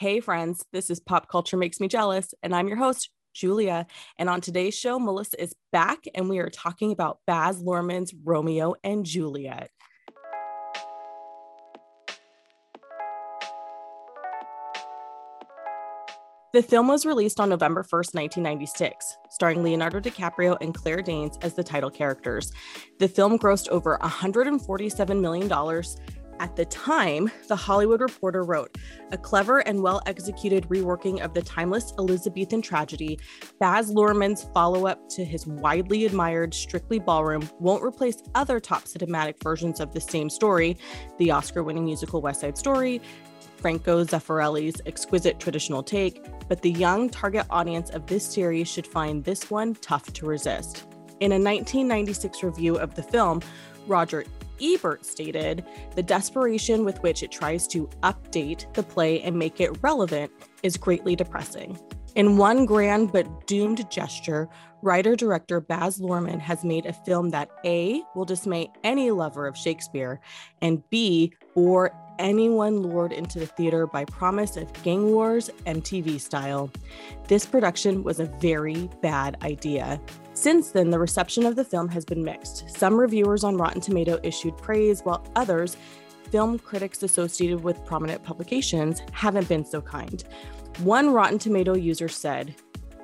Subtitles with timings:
[0.00, 3.84] Hey, friends, this is Pop Culture Makes Me Jealous, and I'm your host, Julia.
[4.16, 8.76] And on today's show, Melissa is back, and we are talking about Baz Luhrmann's Romeo
[8.84, 9.70] and Juliet.
[16.54, 21.54] The film was released on November 1st, 1996, starring Leonardo DiCaprio and Claire Danes as
[21.54, 22.52] the title characters.
[23.00, 25.48] The film grossed over $147 million
[26.40, 28.76] at the time, The Hollywood Reporter wrote,
[29.12, 33.18] a clever and well executed reworking of the timeless Elizabethan tragedy,
[33.58, 39.42] Baz Luhrmann's follow up to his widely admired Strictly Ballroom won't replace other top cinematic
[39.42, 40.76] versions of the same story,
[41.18, 43.00] the Oscar winning musical West Side Story,
[43.56, 49.24] Franco Zeffirelli's exquisite traditional take, but the young target audience of this series should find
[49.24, 50.84] this one tough to resist.
[51.20, 53.42] In a 1996 review of the film,
[53.88, 54.24] Roger
[54.60, 59.76] Ebert stated, the desperation with which it tries to update the play and make it
[59.82, 60.30] relevant
[60.62, 61.78] is greatly depressing.
[62.14, 64.48] In one grand but doomed gesture,
[64.82, 69.56] writer director Baz Luhrmann has made a film that A will dismay any lover of
[69.56, 70.20] Shakespeare
[70.62, 76.70] and B bore anyone lured into the theater by promise of gang wars MTV style.
[77.28, 80.00] This production was a very bad idea.
[80.40, 82.70] Since then, the reception of the film has been mixed.
[82.70, 85.76] Some reviewers on Rotten Tomato issued praise, while others,
[86.30, 90.22] film critics associated with prominent publications, haven't been so kind.
[90.84, 92.54] One Rotten Tomato user said,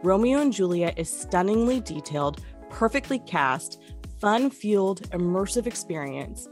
[0.04, 2.40] Romeo and Juliet is stunningly detailed,
[2.70, 3.82] perfectly cast,
[4.20, 6.48] fun fueled, immersive experience.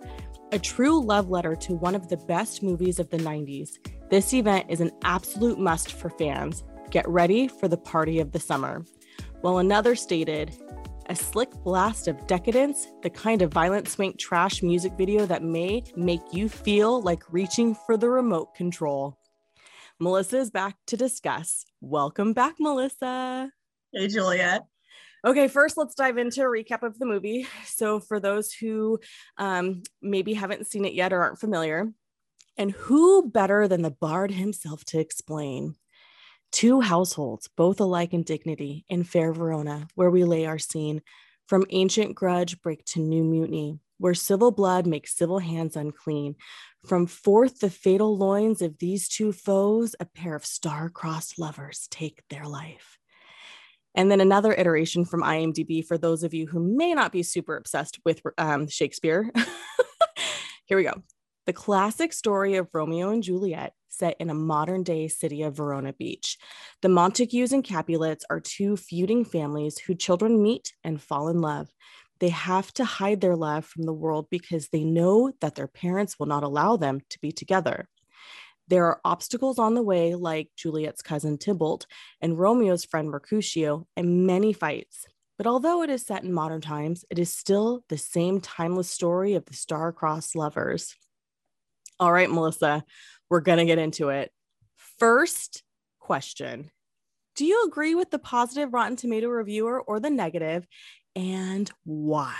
[0.50, 3.78] A true love letter to one of the best movies of the 90s.
[4.10, 6.64] This event is an absolute must for fans.
[6.90, 8.84] Get ready for the party of the summer.
[9.42, 10.56] While another stated,
[11.12, 15.84] a slick blast of decadence, the kind of violent swank trash music video that may
[15.94, 19.18] make you feel like reaching for the remote control.
[20.00, 21.66] Melissa is back to discuss.
[21.82, 23.50] Welcome back, Melissa.
[23.92, 24.62] Hey, Julia.
[25.22, 27.46] Okay, first let's dive into a recap of the movie.
[27.66, 28.98] So, for those who
[29.36, 31.92] um, maybe haven't seen it yet or aren't familiar,
[32.56, 35.76] and who better than the bard himself to explain?
[36.52, 41.00] Two households, both alike in dignity, in fair Verona, where we lay our scene,
[41.48, 46.36] from ancient grudge break to new mutiny, where civil blood makes civil hands unclean.
[46.86, 52.22] From forth the fatal loins of these two foes, a pair of star-crossed lovers take
[52.28, 52.98] their life.
[53.94, 57.56] And then another iteration from IMDb for those of you who may not be super
[57.56, 59.30] obsessed with um, Shakespeare.
[60.66, 61.02] Here we go.
[61.44, 65.92] The classic story of Romeo and Juliet set in a modern day city of Verona
[65.92, 66.38] Beach.
[66.82, 71.68] The Montagues and Capulets are two feuding families whose children meet and fall in love.
[72.20, 76.16] They have to hide their love from the world because they know that their parents
[76.16, 77.88] will not allow them to be together.
[78.68, 81.86] There are obstacles on the way, like Juliet's cousin Tybalt
[82.20, 85.06] and Romeo's friend Mercutio, and many fights.
[85.36, 89.34] But although it is set in modern times, it is still the same timeless story
[89.34, 90.94] of the star-crossed lovers.
[92.02, 92.82] All right, Melissa,
[93.30, 94.32] we're going to get into it.
[94.98, 95.62] First
[96.00, 96.72] question
[97.36, 100.66] Do you agree with the positive Rotten Tomato reviewer or the negative,
[101.14, 102.34] and why?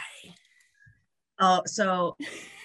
[1.39, 2.17] Oh, so,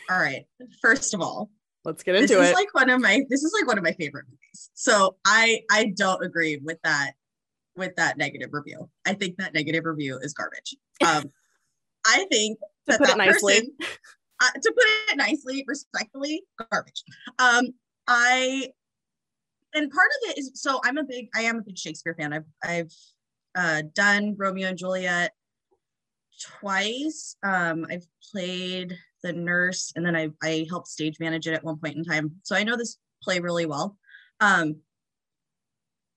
[0.09, 0.45] all right.
[0.81, 1.51] First of all,
[1.85, 2.39] let's get into this it.
[2.39, 4.71] This is like one of my this is like one of my favorite movies.
[4.73, 7.11] So I I don't agree with that
[7.75, 8.89] with that negative review.
[9.05, 10.75] I think that negative review is garbage.
[11.05, 11.31] Um,
[12.07, 13.53] I think that put that it nicely.
[13.53, 13.75] Person,
[14.39, 17.03] uh, to put it nicely, respectfully, garbage.
[17.39, 17.73] Um,
[18.07, 18.69] I
[19.73, 22.33] and part of it is so I'm a big I am a big Shakespeare fan.
[22.33, 22.93] I've I've
[23.55, 25.33] uh, done Romeo and Juliet
[26.59, 27.35] twice.
[27.43, 31.77] Um, I've played the nurse and then I I helped stage manage it at one
[31.77, 32.35] point in time.
[32.43, 33.97] So I know this play really well.
[34.39, 34.77] Um,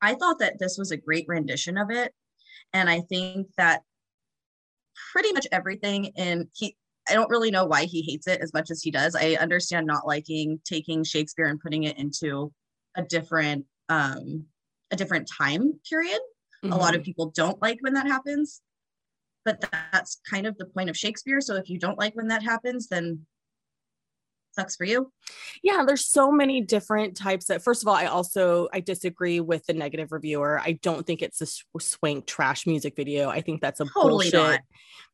[0.02, 2.14] I thought that this was a great rendition of it,
[2.72, 3.82] and I think that
[5.12, 6.76] pretty much everything in he
[7.10, 9.14] I don't really know why he hates it as much as he does.
[9.14, 12.52] I understand not liking taking Shakespeare and putting it into
[12.96, 14.46] a different um
[14.90, 16.20] a different time period.
[16.64, 16.72] Mm-hmm.
[16.72, 17.06] A lot of mm-hmm.
[17.06, 18.60] people don't like when that happens.
[19.44, 21.40] But that's kind of the point of Shakespeare.
[21.40, 23.26] So if you don't like when that happens, then
[24.52, 25.12] sucks for you?
[25.62, 29.64] Yeah there's so many different types that first of all i also i disagree with
[29.66, 30.60] the negative reviewer.
[30.60, 33.28] I don't think it's a swank trash music video.
[33.28, 34.60] I think that's a totally bullshit not.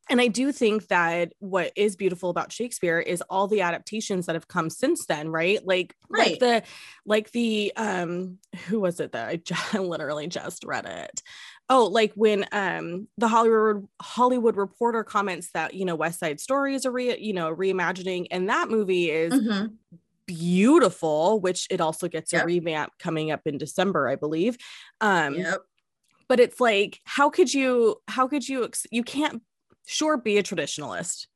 [0.09, 4.35] and i do think that what is beautiful about shakespeare is all the adaptations that
[4.35, 5.65] have come since then right?
[5.65, 6.31] Like right.
[6.31, 6.63] like the
[7.05, 8.37] like the um
[8.67, 11.21] who was it that i just, literally just read it
[11.69, 16.75] oh like when um the hollywood hollywood reporter comments that you know west side story
[16.75, 19.67] is a re you know reimagining and that movie is mm-hmm.
[20.25, 22.43] beautiful, which it also gets Yep.
[22.43, 24.57] a revamp coming up in December, I believe.
[24.99, 25.61] Um, Yep.
[26.27, 29.41] but it's like, how could you, how could you, ex- you can't,
[29.85, 31.27] sure, be a traditionalist,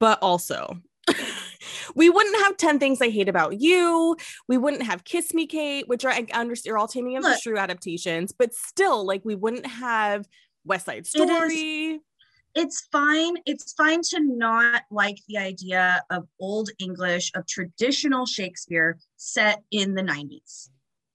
[0.00, 0.78] but also,
[1.94, 4.16] we wouldn't have 10 things I hate about you.
[4.48, 7.36] We wouldn't have Kiss Me Kate, which are, I understand, are all Taming of the.
[7.38, 10.26] Shrew adaptations, but still, like, we wouldn't have
[10.64, 12.00] West Side is- Story.
[12.54, 13.36] it's fine.
[13.46, 19.94] It's fine to not like the idea of old English, of traditional Shakespeare set in
[19.94, 20.68] the 90s.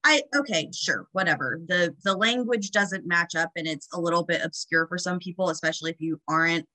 [0.04, 1.60] I okay, sure, whatever.
[1.68, 5.50] The the language doesn't match up and it's a little bit obscure for some people,
[5.50, 6.66] especially if you aren't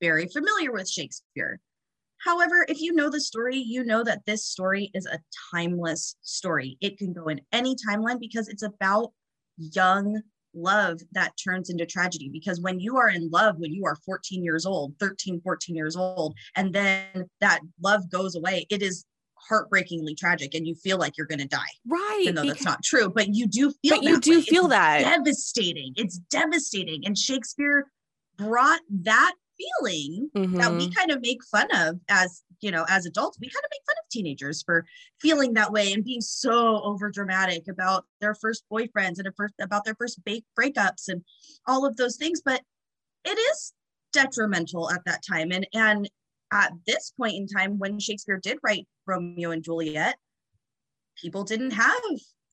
[0.00, 1.58] very familiar with Shakespeare.
[2.24, 5.18] However, if you know the story, you know that this story is a
[5.52, 6.76] timeless story.
[6.80, 9.12] It can go in any timeline because it's about
[9.58, 10.22] young
[10.54, 14.44] love that turns into tragedy because when you are in love when you are 14
[14.44, 19.06] years old 13 14 years old and then that love goes away it is
[19.48, 22.18] heartbreakingly tragic and you feel like you're going to die Right.
[22.22, 24.42] even though that's not true but you do feel but you do way.
[24.42, 25.00] feel It's that.
[25.00, 27.90] devastating it's devastating and shakespeare
[28.36, 30.94] brought that feeling that we Mhm.
[30.94, 33.96] kind of make fun of as you know as adults we kind of make fun
[34.02, 34.84] of teenagers for
[35.20, 39.54] feeling that way and being so over dramatic about their first boyfriends and a first
[39.60, 41.24] about their first ba- breakups and
[41.66, 42.40] all of those things.
[42.44, 42.62] But
[43.24, 43.72] it is
[44.12, 45.52] detrimental at that time.
[45.52, 46.08] And and
[46.52, 50.18] at this point in time when shakespeare did write romeo and juliet
[51.20, 52.00] people didn't have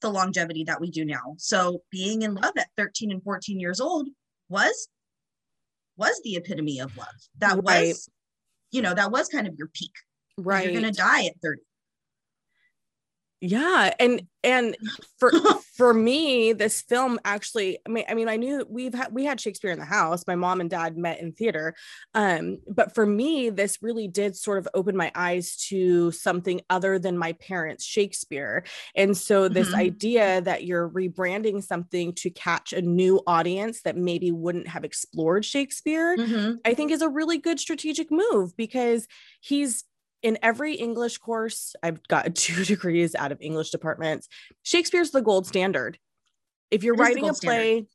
[0.02, 1.36] the longevity that we do now.
[1.38, 4.08] So being in love at 13 and 14 years old
[4.48, 4.88] was
[6.00, 7.08] was the epitome of love
[7.38, 7.90] that Right.
[7.90, 8.10] was
[8.72, 9.92] you know that was kind of your peak.
[10.38, 10.66] right.
[10.66, 11.62] you're gonna die at 30
[13.42, 14.76] Yeah, and and
[15.20, 15.32] for
[15.80, 19.42] for me, this film actually, I mean, I mean, I knew we've had we had
[19.42, 20.28] Shakespeare in the house.
[20.28, 21.74] My mom and dad met in theater,
[22.14, 27.00] um, but for me, this really did sort of open my eyes to something other
[27.00, 28.66] than my parents' Shakespeare.
[28.96, 29.80] And so, this Mhm.
[29.80, 35.46] idea that you're rebranding something to catch a new audience that maybe wouldn't have explored
[35.46, 36.20] Shakespeare,
[36.66, 39.08] I think is a really good strategic move because
[39.40, 39.86] he's
[40.22, 41.76] in every English course.
[41.82, 44.28] I've got two degrees out of English departments.
[44.64, 45.98] Shakespeare's the gold standard.
[46.72, 47.56] If you're It writing a gold standard.
[47.56, 47.86] play,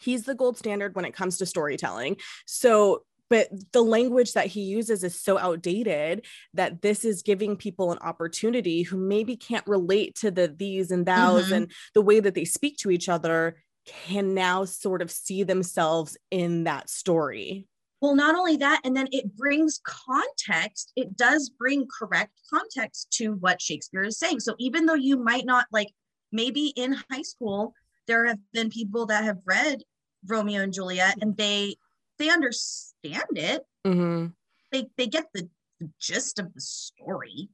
[0.00, 2.16] he's the gold standard when it comes to storytelling.
[2.46, 6.24] So, but the language that he uses is so outdated
[6.54, 11.04] that this is giving people an opportunity who maybe can't relate to the these and
[11.04, 11.52] thous Mhm.
[11.52, 16.16] and the way that they speak to each other can now sort of see themselves
[16.30, 17.66] in that story.
[18.00, 23.32] Well, not only that, and then it brings context, it does bring correct context to
[23.34, 24.40] what Shakespeare is saying.
[24.40, 25.88] So even though you might not like,
[26.30, 27.74] maybe in high school,
[28.06, 29.82] there have been people that have read
[30.26, 31.76] Romeo and Juliet and they
[32.18, 33.62] they understand it.
[33.86, 34.32] Mhm.
[34.72, 35.48] They they get the,
[35.80, 37.48] the gist of the story,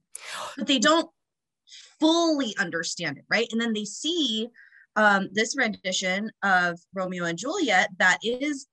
[0.56, 1.11] but they don't
[2.00, 3.49] fully understand it, right?
[3.52, 4.49] And then they see
[4.96, 8.67] um, this rendition of Romeo and Juliet that is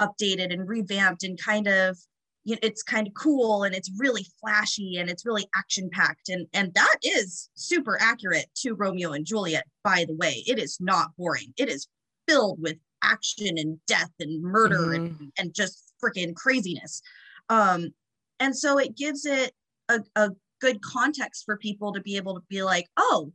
[0.00, 1.96] updated and revamped and kind of
[2.44, 6.28] you know, it's kind of cool and it's really flashy and it's really action packed
[6.28, 10.44] and and that is super accurate to Romeo and Juliet by the way.
[10.46, 11.54] It is not boring.
[11.56, 11.88] It is
[12.28, 17.00] filled with action and death and murder and, and just freaking craziness.
[17.48, 17.94] Um
[18.40, 19.52] and so it gives it
[19.88, 20.30] a, a
[20.60, 23.32] good context for people to be able to be like oh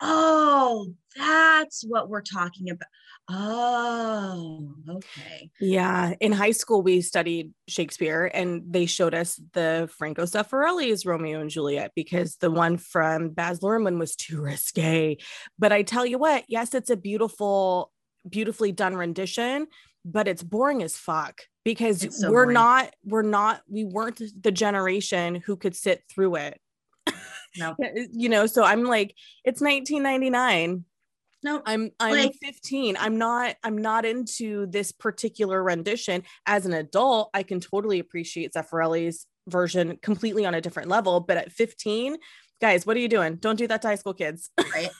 [0.00, 2.88] oh that's what we're talking about
[3.28, 10.22] oh okay Yeah, in high school we studied Shakespeare and they showed us the Franco
[10.24, 15.16] Zeffirelli's Romeo and Juliet because the one from Baz Luhrmann was too risque.
[15.58, 17.90] But I tell you what, yes, it's a beautiful,
[18.28, 19.66] beautifully done rendition,
[20.04, 22.54] but it's boring as fuck because so we're boring.
[22.54, 26.60] not, we're not, we weren't the generation who could sit through it.
[27.56, 27.74] no
[28.12, 29.14] You know, so I'm like,
[29.44, 30.84] it's 1999.
[31.46, 32.96] No I'm I'm Like- 15.
[32.98, 36.22] I'm not I'm not into this particular rendition.
[36.46, 41.20] As an adult, I can totally appreciate Zeffirelli's version completely on a different level.
[41.20, 42.16] But at 15,
[42.60, 43.36] guys, what are you doing?
[43.36, 44.50] Don't do that to high school kids.
[44.74, 44.90] right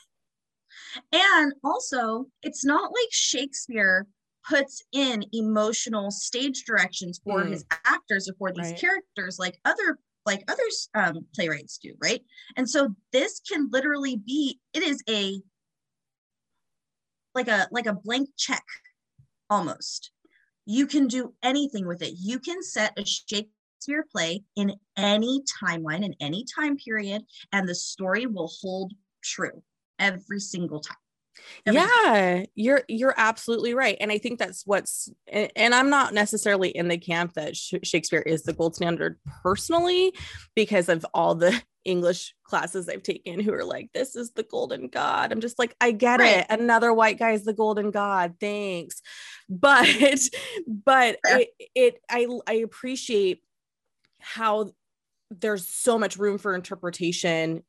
[1.12, 4.06] and also it's not like shakespeare
[4.48, 7.50] puts in emotional stage directions for Mm.
[7.50, 8.80] his actors or for these Right.
[8.80, 10.62] characters like other like other
[10.94, 12.22] um, playwrights do right
[12.56, 15.40] and so this can literally be it is a
[17.36, 18.64] like a like a blank check
[19.48, 20.10] almost.
[20.64, 22.14] You can do anything with it.
[22.18, 27.74] You can set a shakespeare play in any timeline in any time period and the
[27.74, 29.62] story will hold true
[29.98, 30.96] every single time
[31.66, 36.70] yeah you're you're absolutely right and i think that's what's and, and i'm not necessarily
[36.70, 40.12] in the camp that sh- shakespeare is the gold standard personally
[40.54, 44.88] because of all the english classes i've taken who are like this is the golden
[44.88, 45.32] god.
[45.32, 46.38] I'm just like i get right.
[46.38, 46.46] it.
[46.50, 48.34] Another white guy is the golden god.
[48.40, 49.00] Thanks.
[49.48, 49.86] But
[50.66, 53.42] but it, it i i appreciate
[54.20, 54.70] how
[55.30, 57.62] there's so much room for interpretation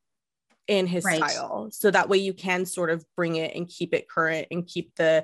[0.68, 1.18] in his right.
[1.18, 4.68] style so that way you can sort of bring it and keep it current and
[4.68, 5.24] keep the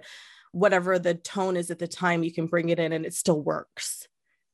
[0.51, 3.41] whatever the tone is at the time you can bring it in and it still
[3.41, 4.07] works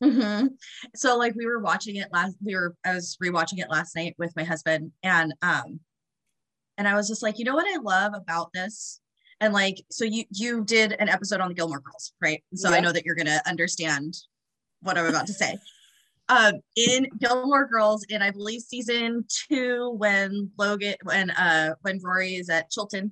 [0.04, 0.48] mm-hmm.
[0.96, 4.16] so like we were watching it last we were i was rewatching it last night
[4.18, 5.80] with my husband and um
[6.78, 9.00] and i was just like you know what i love about this
[9.42, 12.78] and like so you you did an episode on the gilmore girls right so yeah.
[12.78, 14.16] i know that you're gonna understand
[14.82, 15.56] what i'm about to say
[16.30, 22.36] um, in Gilmore Girls in I believe season two when Logan when uh when Rory
[22.36, 23.12] is at Chilton.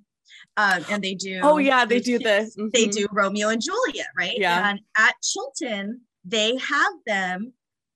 [0.56, 2.68] Um, and they do oh yeah they do this mm-hmm.
[2.74, 7.54] they do romeo and juliet right yeah and at chilton they have them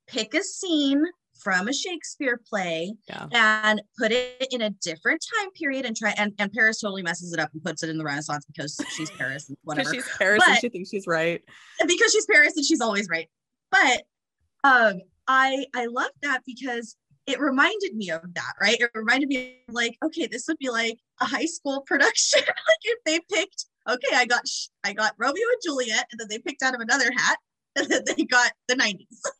[0.08, 1.04] pick a scene
[1.42, 3.26] from a shakespeare play yeah.
[3.32, 7.32] and put it in a different time period and try and, and paris totally messes
[7.32, 10.16] it up and puts it in the renaissance because she's paris and whatever Because she's
[10.16, 11.42] paris but, and she thinks she's right
[11.86, 13.28] because she's paris and she's always right
[13.70, 14.02] but
[14.64, 18.80] um I I love that because it reminded me of that, right?
[18.80, 22.40] It reminded me of like, okay, this would be like a high school production.
[22.40, 24.42] like if they picked, okay, I got
[24.84, 27.38] I got Romeo and Juliet, and then they picked out of another hat,
[27.76, 29.06] and then they got the 90s.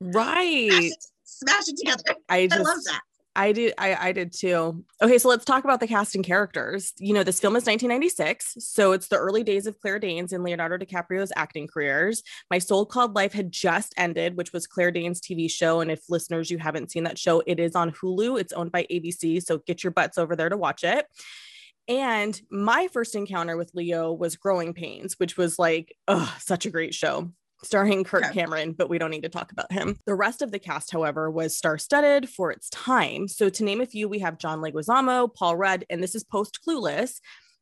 [0.00, 0.68] Right.
[0.70, 2.20] Smash it, smash it together.
[2.28, 3.00] I, just, I love that.
[3.38, 4.84] I did I, I did too.
[5.00, 6.92] Okay, so let's talk about the cast and characters.
[6.98, 10.42] You know, this film is 1996, so it's the early days of Claire Danes and
[10.42, 12.24] Leonardo DiCaprio's acting careers.
[12.50, 15.80] My So-Called Life had just ended, which was Claire Danes' TV show.
[15.80, 18.40] And if listeners you haven't seen that show, it is on Hulu.
[18.40, 21.06] It's owned by ABC, so get your butts over there to watch it.
[21.86, 26.70] And my first encounter with Leo was Growing Pains, which was like, oh, such a
[26.70, 27.30] great show
[27.62, 28.34] starring Kirk okay.
[28.34, 29.96] Cameron, but we don't need to talk about him.
[30.06, 33.28] The rest of the cast, however, was star studded for its time.
[33.28, 36.60] So, to name a few, we have John Leguizamo, Paul Rudd, and this is post
[36.66, 37.20] Clueless.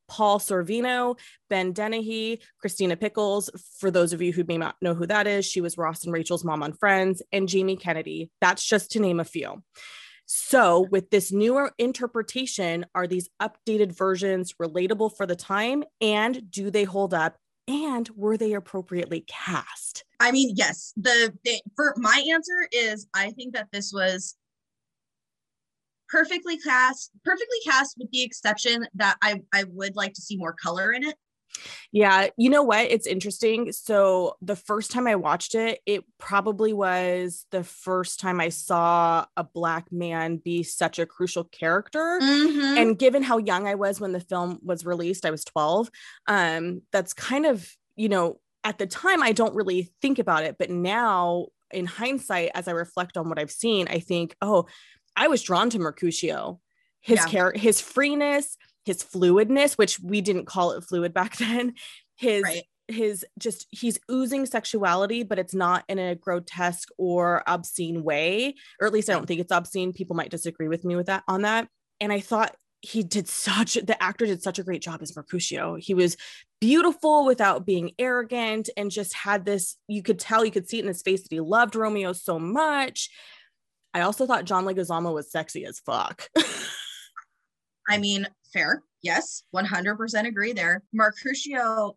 [0.09, 1.19] Paul Sorvino,
[1.51, 3.51] Ben Dennehy, Christina Pickles.
[3.81, 6.13] For those of you who may not know who that is, she was Ross and
[6.13, 8.31] Rachel's mom on Friends, and Jamie Kennedy.
[8.41, 9.63] That's just to name a few.
[10.27, 15.85] So, with this newer interpretation, are these updated versions relatable for the time?
[16.01, 17.37] And do they hold up
[17.69, 20.05] and were they appropriately cast?
[20.21, 20.93] I mean, yes.
[20.97, 24.37] The, the for my answer is I think that this was
[26.09, 30.55] perfectly cast, perfectly cast with the exception that I I would like to see more
[30.55, 31.17] color in it.
[31.93, 32.91] Yeah, you know what?
[32.91, 33.73] It's interesting.
[33.73, 39.25] So the first time I watched it, it probably was the first time I saw
[39.37, 42.19] a black man be such a crucial character.
[42.23, 42.79] Mm-hmm.
[42.79, 45.91] And given how young I was when the film was released, I was 12.
[46.27, 50.57] Um, that's kind of, you know, at the time I don't really think about it,
[50.59, 54.67] but now in hindsight, as I reflect on what I've seen, I think, oh,
[55.15, 56.61] I was drawn to Mercutio.
[57.01, 57.27] His yeah.
[57.27, 58.57] care, his freeness,
[58.87, 61.75] his fluidness, which we didn't call it fluid back then,
[62.15, 62.63] his right.
[62.89, 68.87] his just he's oozing sexuality, but it's not in a grotesque or obscene way, or
[68.87, 69.93] at least I don't think it's obscene.
[69.93, 71.69] People might disagree with me with that on that.
[72.01, 75.77] And I thought he did such the actor did such a great job as Mercutio.
[75.77, 76.17] He was
[76.61, 80.83] beautiful without being arrogant and just had this you could tell you could see it
[80.83, 83.11] in his face that he loved Romeo so much.
[83.93, 86.29] I also thought John Leguizamo was sexy as fuck.
[87.89, 88.83] I mean, fair.
[89.03, 90.83] Yes, 100% agree there.
[90.93, 91.97] Mercutio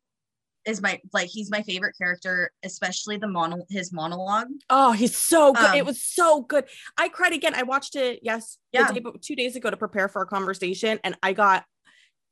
[0.66, 4.48] is my like he's my favorite character, especially the mono his monologue.
[4.70, 5.66] Oh, he's so good.
[5.66, 6.66] Um, it was so good.
[6.98, 7.56] I cried again.
[7.56, 8.92] I watched it, yes, yeah.
[8.92, 11.66] Day, two days ago to prepare for our conversation, and I got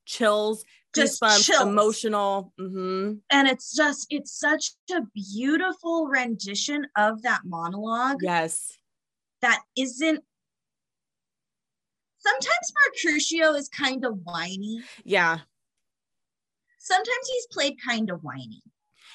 [0.05, 0.63] chills,
[0.95, 1.61] just chills.
[1.61, 2.53] emotional.
[2.59, 3.13] Mm-hmm.
[3.31, 5.01] And it's just it's such a
[5.35, 8.17] beautiful rendition of that monologue.
[8.21, 8.77] Yes.
[9.41, 10.23] That isn't
[12.27, 14.81] sometimes Mercutio is kind of whiny.
[15.03, 15.39] Yeah.
[16.79, 18.61] Sometimes he's played kind of whiny.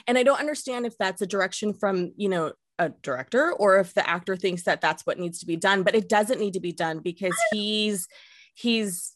[0.07, 3.95] And I don't understand if that's a direction from, you know, a director or if
[3.95, 6.61] the actor thinks that that's what needs to be done, but it doesn't need to
[6.61, 8.09] be done because he's
[8.55, 9.15] he's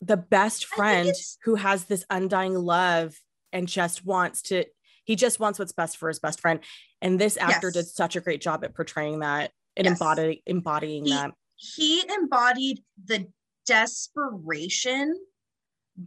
[0.00, 1.12] the best friend
[1.44, 3.14] who has this undying love
[3.52, 4.64] and just wants to
[5.04, 6.60] he just wants what's best for his best friend
[7.02, 7.74] and this actor yes.
[7.74, 9.92] did such a great job at portraying that and yes.
[9.92, 13.26] embodying embodying he, that he embodied the
[13.66, 15.14] desperation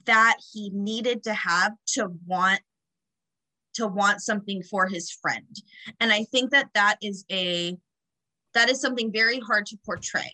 [0.05, 2.59] that he needed to have to want
[3.75, 5.55] to want something for his friend
[5.99, 7.77] and i think that that is a
[8.53, 10.31] that is something very hard to portray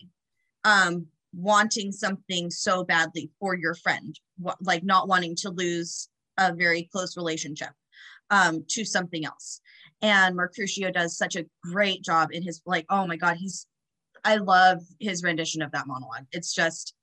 [0.64, 4.18] um wanting something so badly for your friend,
[4.60, 6.08] like not wanting to lose
[6.38, 7.70] a very close relationship
[8.30, 9.60] um, to something else.
[10.02, 13.66] And Mercutio does such a great job in his like, oh my God, he's
[14.24, 16.26] I love his rendition of that monologue.
[16.32, 16.94] It's just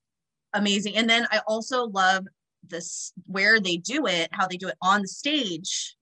[0.52, 0.96] amazing.
[0.96, 2.26] And then I also love
[2.66, 5.96] this where they do it, how they do it on the stage.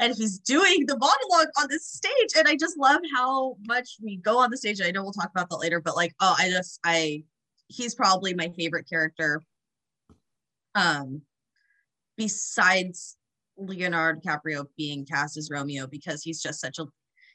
[0.00, 2.30] And he's doing the monologue on the stage.
[2.36, 4.80] And I just love how much we go on the stage.
[4.80, 7.24] I know we'll talk about that later, but like, oh, I just I
[7.66, 9.42] he's probably my favorite character.
[10.74, 11.22] Um
[12.16, 13.16] besides
[13.56, 16.86] Leonardo DiCaprio being cast as Romeo because he's just such a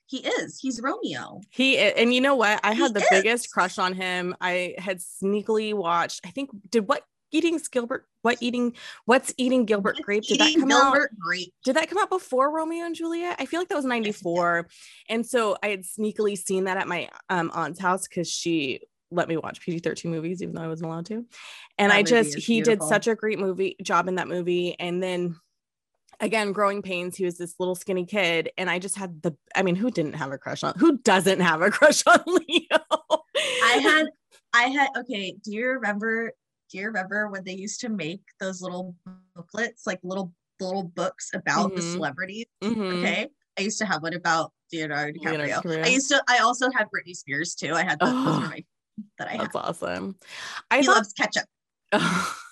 [0.06, 1.42] he is he's Romeo.
[1.50, 2.60] He is, and you know what?
[2.64, 3.08] I had he the is.
[3.10, 4.36] biggest crush on him.
[4.42, 6.22] I had sneakily watched.
[6.26, 8.74] I think did what eating Gilbert what eating
[9.06, 11.54] what's eating Gilbert what's Grape did that come Gilbert out Grape.
[11.66, 14.68] did that come out before Romeo and Juliet I feel like that was 94
[15.10, 19.28] and so I had sneakily seen that at my um, aunt's house because she let
[19.28, 21.26] me watch PG-13 movies even though I wasn't allowed to
[21.80, 22.88] and that I just he beautiful.
[22.88, 25.36] did such a great movie job in that movie and then
[26.24, 29.62] again growing pains he was this little skinny kid and i just had the i
[29.62, 32.80] mean who didn't have a crush on who doesn't have a crush on leo
[33.36, 34.08] i had
[34.54, 36.32] i had okay do you remember
[36.72, 38.96] do you remember when they used to make those little
[39.36, 41.76] booklets like little little books about mm-hmm.
[41.76, 42.82] the celebrities mm-hmm.
[42.82, 43.28] okay
[43.60, 45.64] i used to have one about Leonardo DiCaprio.
[45.64, 48.64] Leonardo I used to I also had Britney Spears too I had oh, those my
[49.20, 49.62] that I that's had.
[49.62, 50.16] awesome
[50.72, 51.46] I he thought- loves ketchup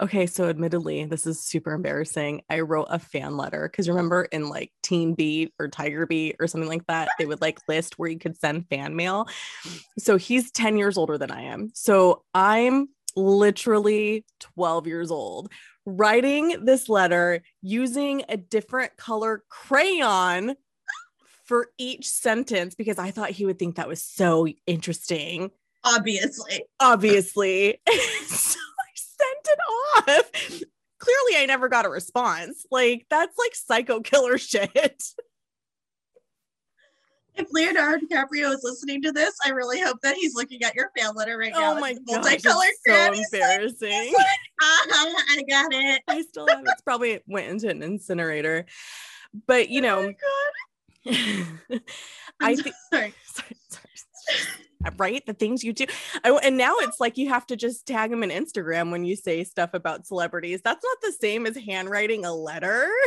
[0.00, 2.42] okay, so admittedly, this is super embarrassing.
[2.48, 6.46] I wrote a fan letter because remember in like Teen Beat or Tiger Beat or
[6.46, 9.28] something like that, they would like list where you could send fan mail.
[9.98, 11.70] So he's 10 years older than I am.
[11.74, 15.50] So I'm literally 12 years old
[15.84, 20.54] writing this letter using a different color crayon
[21.44, 25.50] for each sentence because I thought he would think that was so interesting.
[25.82, 26.64] Obviously.
[26.78, 27.80] Obviously.
[28.26, 28.58] so
[29.18, 29.58] sent it
[29.96, 30.62] off.
[30.98, 32.66] Clearly, I never got a response.
[32.70, 35.02] Like, that's like psycho killer shit.
[37.34, 40.90] If Leonardo DiCaprio is listening to this, I really hope that he's looking at your
[40.98, 41.76] fan letter right now.
[41.76, 44.12] Oh my god, multicolored so embarrassing.
[44.12, 44.26] Like,
[44.60, 46.02] uh-huh, I got it.
[46.08, 46.66] I still have it.
[46.68, 48.66] It's probably went into an incinerator.
[49.46, 50.12] But you know,
[51.06, 51.14] oh
[52.40, 53.14] I think sorry.
[53.24, 53.87] sorry, sorry
[54.96, 55.24] right?
[55.26, 55.86] The things you do.
[56.24, 59.16] I, and now it's like you have to just tag them in Instagram when you
[59.16, 60.60] say stuff about celebrities.
[60.62, 62.88] That's not the same as handwriting a letter.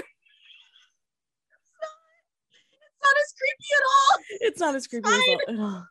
[3.04, 4.24] It's not, as creepy at all.
[4.42, 5.88] It's not as creepy as all.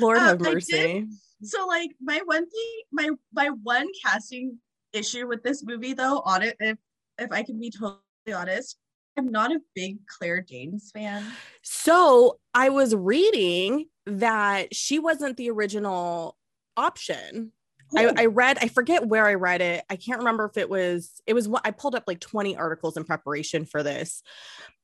[0.00, 1.06] Lord uh, have mercy.
[1.42, 4.58] So like my one thing, my my one casting
[4.94, 6.78] issue with this movie though, on it, if
[7.18, 8.00] if I can be totally
[8.34, 8.78] honest,
[9.16, 11.24] I'm not a big Claire Danes fan.
[11.62, 16.36] So I was reading that she wasn't the original
[16.76, 17.52] option.
[17.96, 19.84] I, I, read, I forget where I read it.
[19.88, 22.96] I can't remember if it was, it was what I pulled up like 20 articles
[22.96, 24.22] in preparation for this.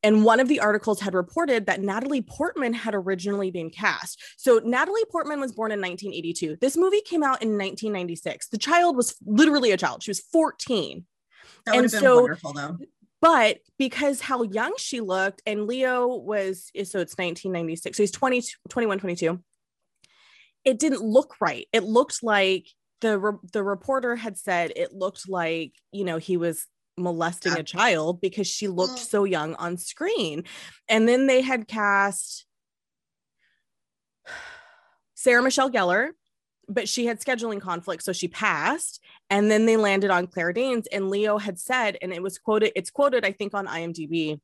[0.05, 4.21] And one of the articles had reported that Natalie Portman had originally been cast.
[4.37, 6.59] So Natalie Portman was born in 1982.
[6.61, 8.49] This movie came out in 1996.
[8.49, 10.03] The child was literally a child.
[10.03, 11.05] She was 14.
[11.67, 12.79] That would and have been so, wonderful though
[13.23, 18.43] but because how young she looked and leo was so it's 1996 so he's 20
[18.69, 19.41] 21 22
[20.65, 21.67] it didn't look right.
[21.73, 22.69] It looked like
[23.01, 26.67] the re- the reporter had said it looked like you know he was
[26.99, 29.11] molesting a child because she looked mm.
[29.11, 30.45] so young on screen.
[30.89, 32.47] And then they had cast
[35.15, 36.11] sarah michelle gellar
[36.73, 39.01] but she had scheduling conflicts, so she passed.
[39.31, 42.73] And then they landed on Claire Danes, and Leo had said, and it was quoted,
[42.75, 44.41] it's quoted, I think, on IMDb,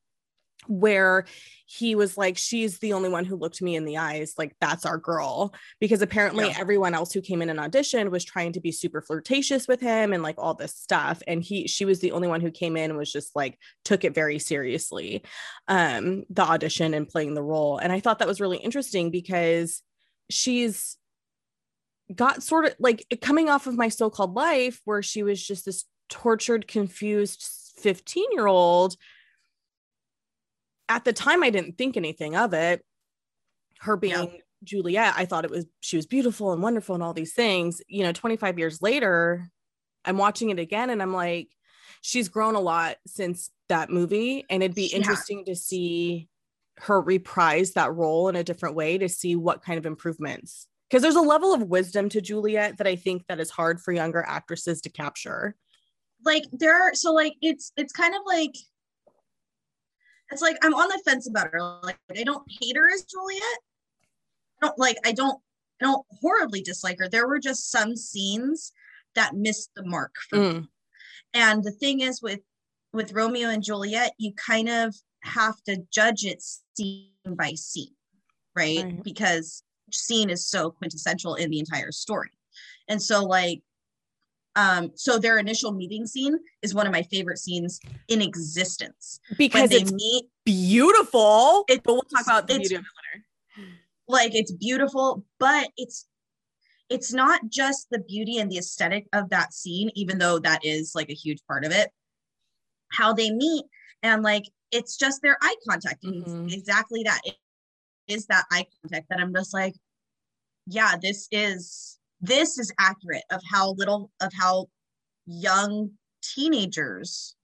[0.67, 1.25] where
[1.67, 4.35] he was like, She's the only one who looked me in the eyes.
[4.37, 5.55] Like, that's our girl.
[5.81, 6.57] Because apparently yeah.
[6.59, 10.13] everyone else who came in and auditioned was trying to be super flirtatious with him
[10.13, 11.23] and like all this stuff.
[11.27, 14.05] And he, she was the only one who came in and was just like, took
[14.05, 15.23] it very seriously,
[15.69, 17.79] um, the audition and playing the role.
[17.79, 19.83] And I thought that was really interesting because
[20.31, 20.98] she's
[22.15, 25.85] got sort of like coming off of my so-called life where she was just this
[26.09, 27.47] tortured confused
[27.79, 28.97] 15 year old
[30.89, 32.83] at the time i didn't think anything of it
[33.81, 34.41] her being yeah.
[34.65, 38.03] juliet i thought it was she was beautiful and wonderful and all these things you
[38.03, 39.51] know 25 years later
[40.05, 41.49] i'm watching it again and i'm like
[42.01, 44.97] she's grown a lot since that movie and it'd be yeah.
[44.97, 46.29] interesting to see
[46.79, 51.03] her reprise that role in a different way to see what kind of improvements because
[51.03, 54.25] there's a level of wisdom to Juliet that I think that is hard for younger
[54.27, 55.55] actresses to capture.
[56.25, 58.55] Like there are so like it's it's kind of like
[60.31, 61.61] it's like I'm on the fence about her.
[61.83, 63.43] Like I don't hate her as Juliet.
[64.63, 65.39] I don't like I don't
[65.81, 67.09] I don't horribly dislike her.
[67.09, 68.73] There were just some scenes
[69.15, 70.61] that missed the mark for mm.
[70.61, 70.69] me.
[71.35, 72.41] And the thing is with
[72.93, 77.95] with Romeo and Juliet, you kind of have to judge it scene by scene,
[78.57, 78.83] right?
[78.83, 79.05] right?
[79.05, 82.31] Because scene is so quintessential in the entire story.
[82.89, 83.63] And so like
[84.57, 89.71] um so their initial meeting scene is one of my favorite scenes in existence because
[89.71, 93.25] they meet beautiful it, but we'll talk about the beauty of it later
[94.09, 96.07] like it's beautiful but it's
[96.89, 100.93] it's not just the beauty and the aesthetic of that scene even though that is
[100.95, 101.91] like a huge part of it
[102.91, 103.65] how they meet
[104.03, 106.49] and like it's just their eye contact mm-hmm.
[106.49, 107.37] exactly that it
[108.09, 109.75] is that eye contact that i'm just like
[110.67, 114.67] yeah this is this is accurate of how little of how
[115.27, 115.91] young
[116.23, 117.37] teenagers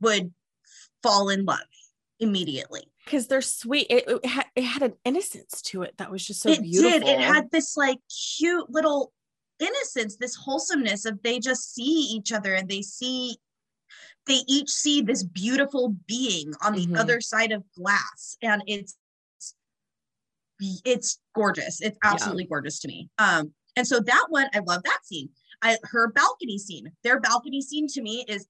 [0.00, 0.32] would
[1.02, 1.58] fall in love
[2.20, 6.26] immediately because they're sweet it, it, had, it had an innocence to it that was
[6.26, 7.08] just so it beautiful did.
[7.08, 7.98] it had this like
[8.36, 9.12] cute little
[9.60, 13.36] innocence this wholesomeness of they just see each other and they see
[14.26, 16.96] they each see this beautiful being on the mm-hmm.
[16.96, 18.96] other side of glass and it's
[20.60, 22.48] it's gorgeous it's absolutely yeah.
[22.48, 25.28] gorgeous to me um and so that one i love that scene
[25.62, 28.46] i her balcony scene their balcony scene to me is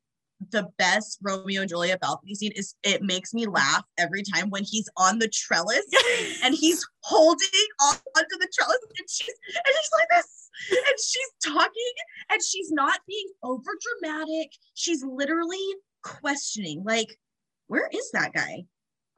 [0.53, 4.62] the best Romeo and Juliet balcony scene is it makes me laugh every time when
[4.62, 5.85] he's on the trellis
[6.44, 7.49] and he's holding
[7.83, 10.38] on onto the trellis and she's and he's like this
[10.71, 11.92] and she's talking
[12.31, 14.53] and she's not being over dramatic.
[14.75, 15.64] She's literally
[16.03, 17.18] questioning, like,
[17.66, 18.64] where is that guy?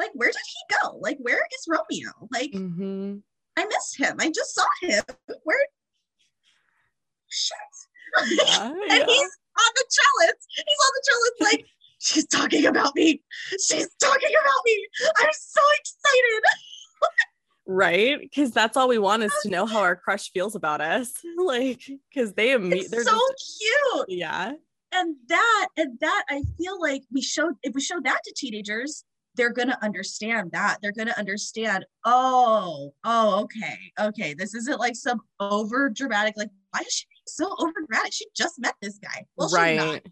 [0.00, 0.96] Like, where did he go?
[0.96, 2.10] Like, where is Romeo?
[2.32, 3.16] Like, mm-hmm.
[3.58, 4.16] I missed him.
[4.18, 5.04] I just saw him.
[5.44, 5.66] Where?
[7.28, 7.58] Shit.
[8.30, 9.04] Yeah, and yeah.
[9.06, 10.46] he's on the trellis.
[10.56, 11.66] He's on the trellis, like,
[11.98, 13.22] she's talking about me.
[13.50, 14.88] She's talking about me.
[15.18, 16.42] I'm so excited.
[17.66, 21.12] right because that's all we want is to know how our crush feels about us
[21.38, 21.80] like
[22.12, 24.52] because they immediately they're so just, cute yeah
[24.92, 29.04] and that and that i feel like we showed if we showed that to teenagers
[29.36, 30.78] they're going to understand that.
[30.82, 36.50] They're going to understand oh oh okay okay this isn't like some over dramatic like
[36.70, 38.12] why is she so over dramatic?
[38.12, 39.24] She just met this guy.
[39.36, 40.02] Well right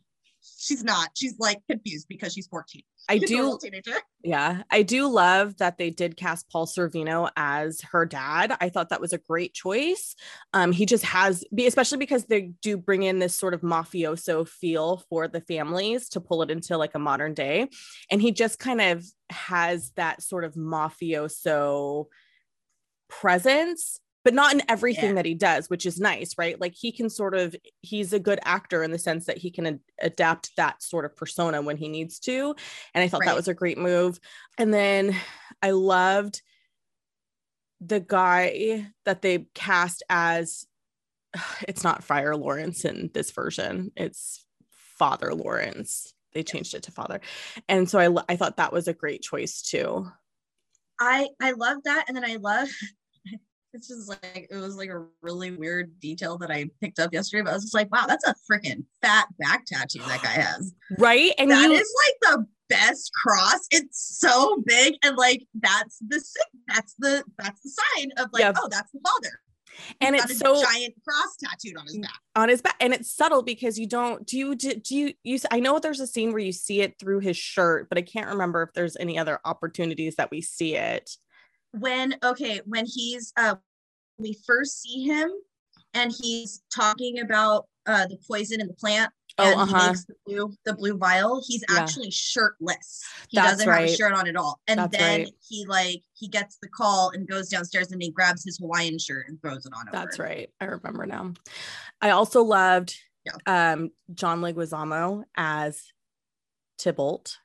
[0.59, 1.11] she's not.
[1.15, 3.59] she's like confused because she's 14 I do.
[4.25, 8.57] Yeah, I do love that they did cast Paul Sorvino as her dad.
[8.61, 10.17] I thought that was a great choice.
[10.53, 15.05] Um, he just has, especially because they do bring in this sort of mafioso feel
[15.09, 17.69] for the families to pull it into like a modern day,
[18.11, 22.07] and he just kind of has that sort of mafioso
[23.09, 25.15] presence but not in everything yeah.
[25.15, 26.61] that he does, which is nice, right?
[26.61, 29.67] Like he can sort of, he's a good actor in the sense that he can
[29.67, 32.55] a- adapt that sort of persona when he needs to.
[32.93, 33.29] And I thought right.
[33.29, 34.21] that was a great move.
[34.59, 35.17] And then
[35.63, 36.43] I loved
[37.81, 40.67] the guy that they cast as
[41.67, 44.45] it's not Friar Lawrence in this version, it's
[44.99, 46.13] Father Lawrence.
[46.35, 47.23] They changed it to Father.
[47.67, 50.07] And so I, I thought that was a great choice too.
[51.01, 52.69] I I love that and then I love
[53.73, 57.43] it's just like it was like a really weird detail that I picked up yesterday.
[57.43, 60.75] But I was just like, wow, that's a freaking fat back tattoo that guy has.
[60.99, 61.33] Right.
[61.39, 63.61] And that you- is like the best cross.
[63.71, 64.95] It's so big.
[65.03, 66.23] And like that's the
[66.69, 68.53] that's the that's the sign of like, yeah.
[68.57, 69.41] oh, that's the father.
[70.01, 72.21] And He's it's so giant cross tattooed on his mm, back.
[72.35, 75.39] On his back, and it's subtle because you don't do you do, do you you
[75.51, 78.29] I know there's a scene where you see it through his shirt, but I can't
[78.29, 81.11] remember if there's any other opportunities that we see it
[81.73, 83.57] when okay when he's uh
[84.19, 85.31] we first see him
[85.95, 89.81] and he's talking about uh the poison in the plant oh, and uh-huh.
[89.81, 91.81] he makes the blue the blue vial he's yeah.
[91.81, 93.81] actually shirtless he That's doesn't right.
[93.83, 95.35] have a shirt on at all and That's then right.
[95.47, 99.27] he like he gets the call and goes downstairs and he grabs his hawaiian shirt
[99.29, 101.35] and throws it on That's right I remember now
[102.01, 103.73] I also loved yeah.
[103.73, 105.83] um John Leguizamo as
[106.79, 107.39] Tybalt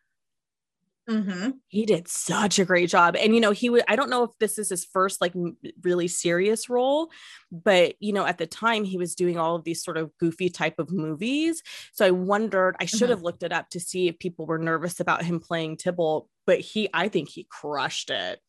[1.09, 1.49] Mm-hmm.
[1.67, 3.15] He did such a great job.
[3.17, 5.33] And, you know, he would, I don't know if this is his first like
[5.81, 7.09] really serious role,
[7.51, 10.49] but, you know, at the time he was doing all of these sort of goofy
[10.49, 11.61] type of movies.
[11.91, 13.09] So I wondered, I should mm-hmm.
[13.09, 16.59] have looked it up to see if people were nervous about him playing Tibble, but
[16.59, 18.39] he, I think he crushed it.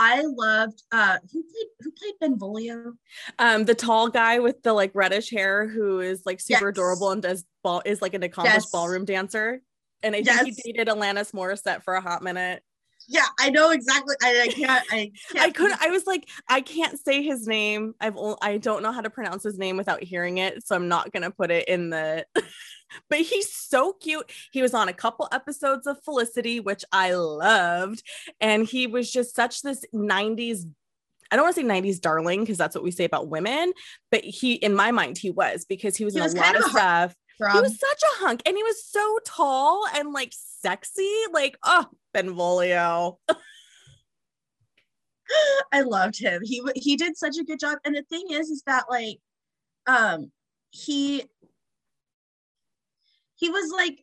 [0.00, 2.92] I loved uh who played who played Benvolio?
[3.40, 6.70] Um the tall guy with the like reddish hair who is like super yes.
[6.70, 8.70] adorable and does ball is like an accomplished yes.
[8.70, 9.60] ballroom dancer
[10.02, 10.42] and I yes.
[10.42, 12.62] think he dated Alanis Morissette for a hot minute.
[13.06, 14.14] Yeah, I know exactly.
[14.22, 14.84] I, I can't.
[14.92, 15.44] I can't.
[15.46, 15.80] I couldn't.
[15.80, 17.94] I was like, I can't say his name.
[18.00, 18.16] I've.
[18.42, 21.30] I don't know how to pronounce his name without hearing it, so I'm not gonna
[21.30, 22.26] put it in the.
[23.08, 24.30] but he's so cute.
[24.52, 28.02] He was on a couple episodes of Felicity, which I loved,
[28.40, 30.66] and he was just such this '90s
[31.30, 33.72] I don't want to say 90s darling because that's what we say about women,
[34.10, 36.56] but he, in my mind, he was because he was He in was a lot
[36.56, 41.10] of of He was such a hunk and he was so tall and like sexy.
[41.32, 43.18] Like, oh, Benvolio.
[45.72, 46.42] I loved him.
[46.42, 47.78] He he did such a good job.
[47.84, 49.18] And the thing is, is that like,
[49.86, 50.32] um,
[50.70, 51.24] he
[53.36, 54.02] he was like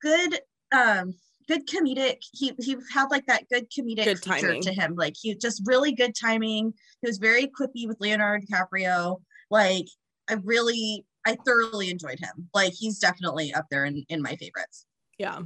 [0.00, 0.40] good,
[0.74, 1.14] um,
[1.46, 2.16] good comedic.
[2.32, 4.62] He he had like that good comedic Good timing.
[4.62, 4.94] to him.
[4.96, 6.74] Like he just really good timing.
[7.00, 9.20] He was very quippy with Leonardo DiCaprio.
[9.50, 9.86] Like
[10.28, 12.48] I really, I thoroughly enjoyed him.
[12.54, 14.86] Like he's definitely up there in in my favorites.
[15.18, 15.40] Yeah.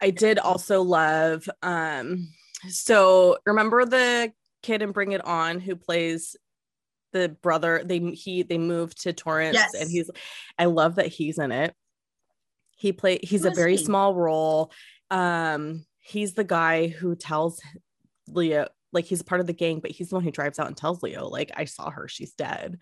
[0.00, 2.28] I did also love um
[2.68, 6.36] so remember the kid in Bring It On who plays
[7.12, 9.74] the brother they he they moved to Torrance Yes.
[9.74, 10.10] and he's
[10.58, 11.74] I love that he's in it.
[12.76, 13.84] He play he's a very he?
[13.84, 14.72] small role.
[15.10, 17.60] Um he's the guy who tells
[18.28, 20.76] Leo like he's part of the gang but he's the one who drives out and
[20.76, 22.78] tells Leo like I saw her she's dead.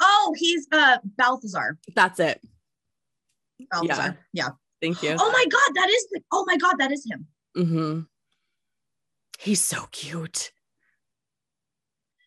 [0.00, 1.78] Oh, he's uh Balthazar.
[1.94, 2.40] That's it.
[3.70, 4.18] Balthazar.
[4.32, 4.50] Yeah.
[4.80, 5.14] Thank you.
[5.18, 7.26] Oh my god, that is the, oh my god, that is him.
[7.56, 8.00] Mm-hmm.
[9.38, 10.52] He's so cute.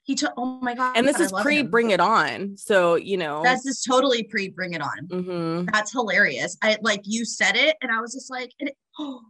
[0.03, 0.97] He took oh my god.
[0.97, 1.69] and this I is pre him.
[1.69, 5.07] bring it on so you know That's just totally pre bring it on.
[5.07, 5.71] mhm.
[5.71, 6.57] That's hilarious.
[6.61, 9.21] I like you said it and I was just like it, oh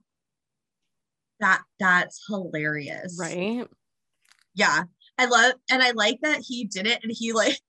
[1.39, 3.17] that that's hilarious.
[3.19, 3.67] right
[4.55, 4.83] Yeah.
[5.19, 7.59] I love and I like that he did it and he like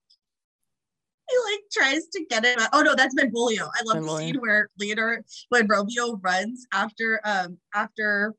[1.31, 2.61] he like tries to get it.
[2.73, 3.65] Oh no, that's Benvolio.
[3.67, 4.27] I love the Benvolio.
[4.27, 8.35] scene where Leonardo when Romeo runs after um after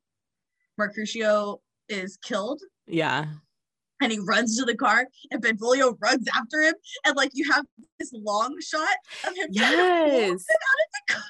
[0.78, 3.26] Mercutio is killed yeah
[4.02, 6.74] and he runs to the car and Benvolio runs after him
[7.06, 7.66] and like you have
[8.00, 8.88] this long shot
[9.26, 11.24] of him trying to pull yes him out of the car.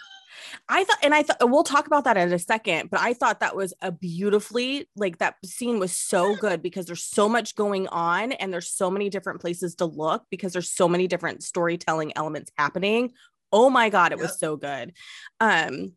[0.69, 3.39] I thought and i thought we'll talk about that in a second but i thought
[3.39, 7.87] that was a beautifully like that scene was so good because there's so much going
[7.87, 12.11] on and there's so many different places to look because there's so many different storytelling
[12.15, 13.11] elements happening.
[13.51, 14.93] Oh my god it was so good.
[15.39, 15.93] Um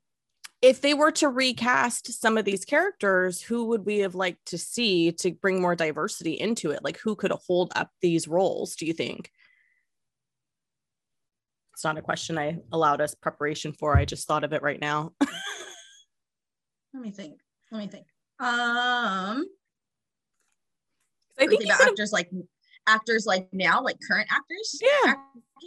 [0.60, 4.58] if they were to recast some of these characters who would we have liked to
[4.58, 6.82] see to bring more diversity into it?
[6.82, 9.30] Like who could hold up these roles do you think
[11.78, 14.80] it's not a question i allowed us preparation for i just thought of it right
[14.80, 15.12] now
[16.92, 17.38] Let me think.
[17.70, 18.06] Let me think.
[18.40, 19.46] Um
[21.38, 22.28] i think about actors like
[22.88, 24.80] actors like now, like current actors.
[24.82, 25.14] Yeah.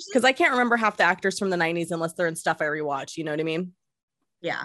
[0.10, 2.66] Because i can't remember half the actors from the 90s unless they're in stuff i
[2.66, 3.72] rewatch you know what i mean
[4.42, 4.64] Yeah.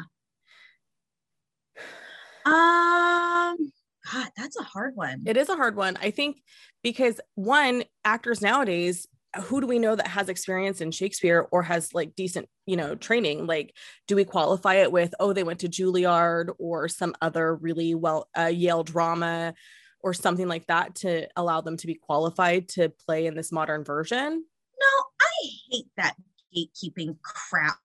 [2.44, 3.72] Um,
[4.12, 5.22] God, that's a hard one.
[5.26, 5.96] It is a hard one.
[6.00, 6.42] I think
[6.82, 9.06] because one, actors nowadays,
[9.42, 12.94] who do we know that has experience in Shakespeare or has like decent, you know,
[12.94, 13.46] training?
[13.46, 13.74] Like,
[14.06, 18.28] do we qualify it with, oh, they went to Juilliard or some other really well
[18.38, 19.54] uh, Yale drama
[20.00, 23.84] or something like that to allow them to be qualified to play in this modern
[23.84, 24.44] version?
[24.80, 26.14] no, I hate that
[26.54, 27.78] gatekeeping crap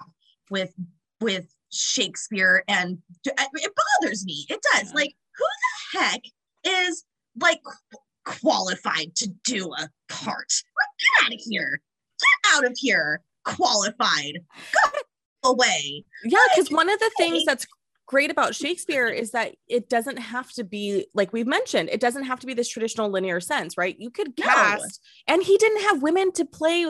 [0.49, 0.73] with
[1.19, 4.45] with Shakespeare, and it bothers me.
[4.49, 4.89] It does.
[4.89, 4.95] Yeah.
[4.95, 5.45] Like, who
[5.93, 6.21] the heck
[6.65, 7.05] is
[7.39, 7.61] like
[8.25, 10.51] qualified to do a part?
[10.77, 11.81] Like, get out of here!
[12.19, 13.21] Get out of here!
[13.45, 14.39] Qualified.
[15.43, 16.05] Go away.
[16.23, 17.65] Yeah, because one of the things that's
[18.05, 22.23] great about Shakespeare is that it doesn't have to be like we've mentioned, it doesn't
[22.25, 23.95] have to be this traditional linear sense, right?
[23.99, 24.45] You could No.
[24.45, 26.85] cast, and he didn't have women to play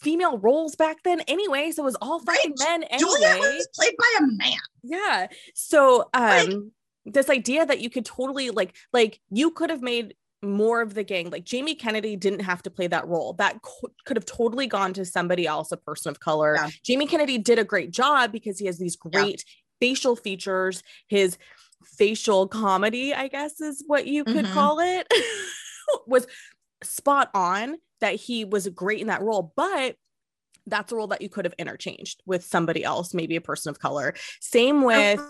[0.00, 2.80] female roles back then anyway, so it was all fucking Right.
[2.80, 3.54] men Julia anyway.
[3.56, 4.58] was played by a man.
[4.82, 5.26] Yeah.
[5.54, 6.72] So Like- um
[7.08, 10.14] this idea that you could totally like like you could have made
[10.46, 13.90] more of the gang like Jamie Kennedy didn't have to play that role that co-
[14.04, 16.70] could have totally gone to somebody else a person of color Yeah.
[16.84, 19.10] Jamie Kennedy did a great job because he has these Yeah.
[19.10, 19.44] great
[19.80, 21.36] facial features his
[21.84, 24.52] facial comedy I guess is what you could Mhm.
[24.54, 25.06] call it
[26.06, 26.26] was
[26.82, 29.96] spot on that he was great in that role but
[30.66, 33.78] that's a role that you could have interchanged with somebody else maybe a person of
[33.78, 35.20] color same with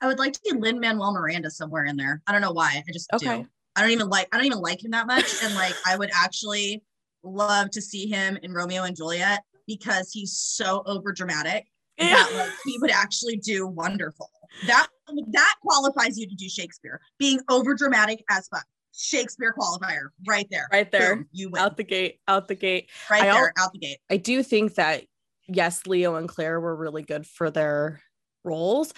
[0.00, 2.22] I would, like to see Lin Manuel Miranda somewhere in there.
[2.26, 2.82] I don't know why.
[2.86, 3.38] I just Okay.
[3.42, 3.46] do.
[3.76, 4.28] I don't even like.
[4.32, 6.82] I don't even like him that much, and like I would actually
[7.22, 11.66] love to see him in Romeo and Juliet because he's so over dramatic
[11.98, 14.30] that like he would actually do wonderful.
[14.66, 14.88] That
[15.32, 17.00] that qualifies you to do Shakespeare.
[17.18, 18.64] Being over dramatic as fuck.
[18.92, 20.68] Shakespeare qualifier right there.
[20.72, 21.62] right there Boom, you win.
[21.62, 23.98] out the gate out the gate right I al- there, out the gate.
[24.10, 25.04] i do think that
[25.46, 28.02] yes leo and claire were really good for their
[28.44, 28.92] roles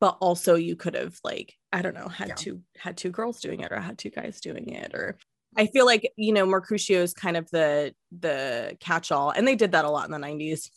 [0.00, 2.34] but also you could have like i don't know had Yeah.
[2.34, 5.16] two had two girls doing it or had two guys doing it or
[5.56, 9.72] i feel like you know mercutio is kind of the the catch-all and they did
[9.72, 10.70] that a lot in the 90s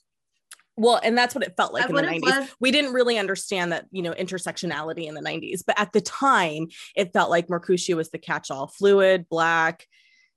[0.77, 2.21] Well, and that's what it felt like I in the 90s.
[2.21, 5.99] loved- we didn't really understand that, you know, intersectionality in the 90s, but at the
[6.01, 9.85] time, it felt like Mercutio was the catch all fluid, black,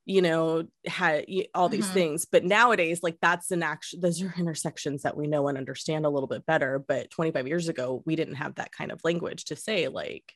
[0.07, 1.93] you know, had all these Mhm.
[1.95, 2.25] things.
[2.27, 6.11] But nowadays, like that's an action, those are intersections that we know and understand a
[6.11, 6.79] little bit better.
[6.79, 10.33] But 25 years ago, we didn't have that kind of language to say, like,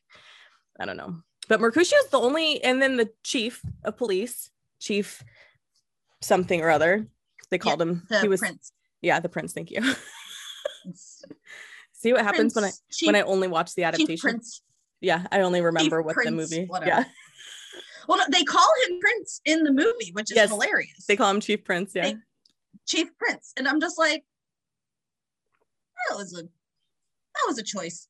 [0.79, 1.21] I don't know.
[1.47, 5.23] But Mercutio is the only, and then the chief of police, chief
[6.21, 7.07] something or other,
[7.51, 8.71] they called him, The he was, prince.
[9.01, 9.53] yeah, the prince.
[9.53, 9.81] Thank you.
[11.93, 14.17] See what happens when I Chief- when I only watch the adaptation.
[14.29, 14.61] Prince.
[15.01, 16.65] Yeah, I only remember Chief what the movie.
[16.65, 16.89] whatever.
[16.89, 17.03] Yeah,
[18.09, 21.05] Well, they call him Prince in the movie, which is Yes, hilarious.
[21.07, 21.91] they call him Chief Prince.
[21.93, 22.17] Yeah, They-
[22.87, 24.23] Chief Prince, and I'm just like,
[26.09, 28.07] that was a that was a choice.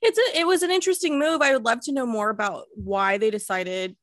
[0.00, 1.42] it's a it was an interesting move.
[1.42, 3.96] I would love to know more about why they decided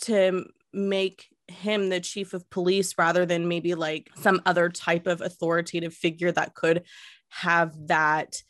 [0.00, 0.44] to
[0.74, 5.94] make him the chief of police rather than maybe like some other type of authoritative
[5.94, 6.84] figure that could
[7.30, 8.42] have that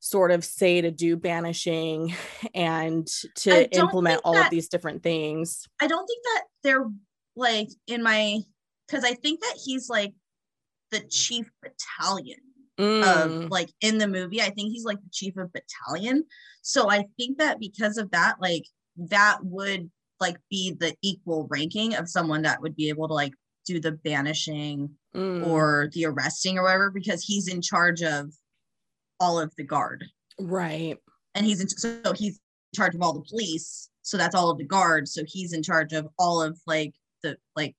[0.00, 2.14] sort of say to do banishing
[2.54, 5.66] and to implement all of these different things.
[5.80, 6.86] I don't think that they're
[7.36, 8.40] like in my
[8.86, 10.12] because I think that he's like
[10.90, 12.40] the chief battalion
[12.80, 14.40] Mm, of like in the movie.
[14.40, 16.24] I think he's like the chief of battalion.
[16.62, 18.64] So I think that because of that, like
[18.96, 23.34] that would like be the equal ranking of someone that would be able to like
[23.66, 28.32] do the banishing mm, or the arresting or whatever because he's in charge of
[29.20, 30.04] all of the guard
[30.38, 30.96] right.
[31.34, 34.58] and he's in so he's in charge of all the police so that's all of
[34.58, 37.76] the guards so he's in charge of all of like the like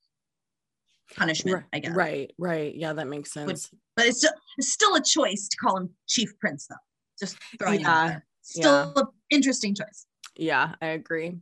[1.16, 2.74] punishment Right, i guess right, right.
[2.74, 3.70] Yeah, that makes sense.
[3.98, 6.76] but it's still, it's still a choice to call him chief prince though
[7.20, 10.06] just throwing Yeah, out there still an interesting choice
[10.38, 11.36] Yeah, I agree.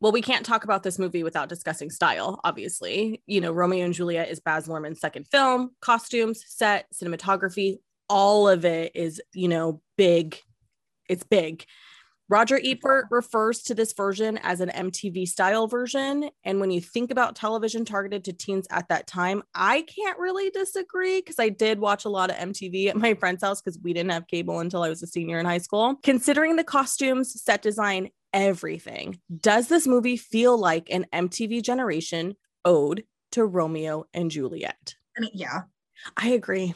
[0.00, 3.22] Well, we can't talk about this movie without discussing style, obviously.
[3.26, 8.64] You know, Romeo and Juliet is Baz Luhrmann's second film, costumes, set, cinematography, all of
[8.64, 10.40] it is, you know, big.
[11.08, 11.64] It's big.
[12.28, 16.28] Roger Ebert refers to this version as an MTV style version.
[16.44, 20.50] And when you think about television targeted to teens at that time, I can't really
[20.50, 23.92] disagree because I did watch a lot of MTV at my friend's house because we
[23.92, 25.94] didn't have cable until I was a senior in high school.
[26.02, 33.04] Considering the costumes, set design, everything, does this movie feel like an MTV generation ode
[33.32, 34.96] to Romeo and Juliet?
[35.16, 35.62] i mean yeah
[36.16, 36.74] I agree.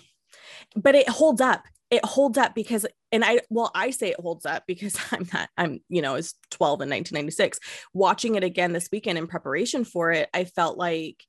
[0.77, 1.65] But it holds up.
[1.91, 5.49] It holds up because, and I, well, I say it holds up because I'm not,
[5.57, 7.59] I'm, you know, I was 12 in 1996.
[7.93, 11.25] Watching it again this weekend in preparation for it, I felt like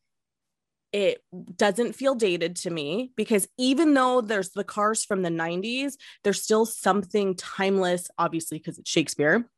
[0.93, 1.23] it
[1.55, 6.41] doesn't feel dated to me because even though there's the cars from the 90s, there's
[6.41, 9.49] still something timeless, obviously, because it's Shakespeare.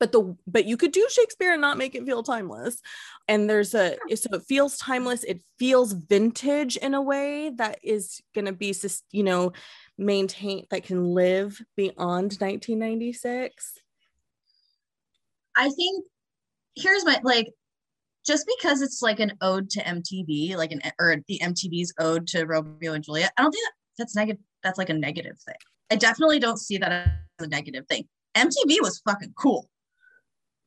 [0.00, 2.80] But the but you could do Shakespeare and not make it feel timeless.
[3.26, 5.24] And there's a so it feels timeless.
[5.24, 9.52] It feels vintage in a way that is gonna be sus- you know
[9.98, 13.74] maintained that can live beyond 1996.
[15.56, 16.04] i think
[16.76, 17.48] here's my like
[18.24, 22.44] just because it's like an ode to mtv like an or the mtv's ode to
[22.44, 25.56] romeo and juliet i don't think that, that's negative that's like a negative thing
[25.90, 27.08] i definitely don't see that as
[27.40, 28.04] a negative thing
[28.36, 29.68] mtv was fucking cool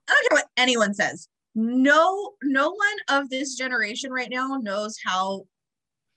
[0.09, 4.97] i don't care what anyone says no no one of this generation right now knows
[5.03, 5.43] how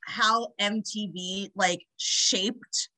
[0.07, 2.89] how mtv like shaped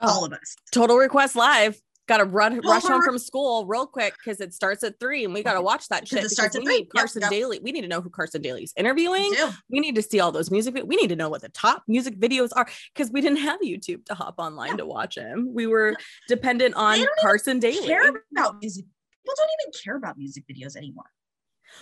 [0.00, 0.08] Oh.
[0.08, 1.80] all of us Total Request Live.
[2.08, 4.98] Got to run rush Total home Re- from school real quick because it starts at
[5.00, 6.22] three, and we got to watch that shit.
[6.24, 6.74] it starts at we three.
[6.78, 7.30] need Yep, Carson yep.
[7.30, 7.60] Daly.
[7.62, 9.30] We need to know who Carson Daly's interviewing.
[9.30, 9.44] We.
[9.70, 10.74] We need to see all those music.
[10.84, 14.04] We need to know what the top music videos are because we didn't have YouTube
[14.06, 14.76] to hop online Yeah.
[14.78, 15.54] to watch him.
[15.54, 15.94] We were
[16.28, 17.86] dependent on Carson Daly.
[17.86, 18.84] care about music
[19.24, 21.10] people don't even care about music videos anymore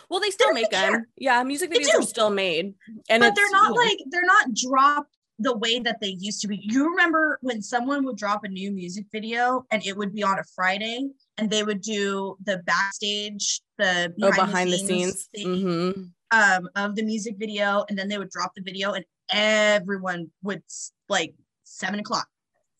[0.09, 0.93] Well, they still make even care.
[0.93, 1.07] them.
[1.17, 2.75] Yeah, music videos are still made,
[3.11, 6.59] and but they're not like they're not dropped the way that they used to be.
[6.63, 10.39] You remember when someone would drop a new music video and it would be on
[10.39, 15.29] a Friday and they would do the backstage, the oh behind, behind the the, scenes.
[15.35, 16.11] thing, Mhm.
[16.31, 20.63] um, of the music video, and then they would drop the video and everyone would
[21.09, 22.29] like seven o'clock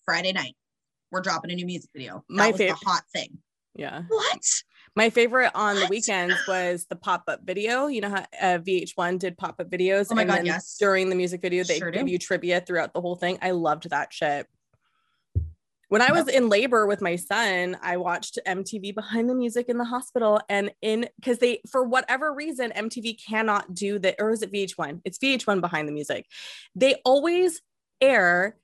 [0.05, 0.55] Friday night.
[1.11, 2.25] We're dropping a new music video.
[2.29, 3.39] That My was fav- the hot thing.
[3.75, 4.03] Yeah.
[4.09, 4.43] What?
[4.95, 7.87] My favorite on the weekends was the pop up video.
[7.87, 10.09] You know how uh, VH1 did pop up videos.
[10.11, 10.77] Oh my and God, then yes.
[10.79, 12.13] During the music video, they Sure give do.
[12.13, 13.39] you trivia throughout the whole thing.
[13.41, 14.47] I loved that shit.
[15.89, 19.77] When I was in labor with my son, I watched MTV Behind the Music in
[19.77, 24.41] the hospital, and in because they, for whatever reason, MTV cannot do the, or is
[24.41, 25.03] it VH1?
[25.05, 26.27] It's VH1 Behind the Music.
[26.75, 27.61] They always
[28.01, 28.57] air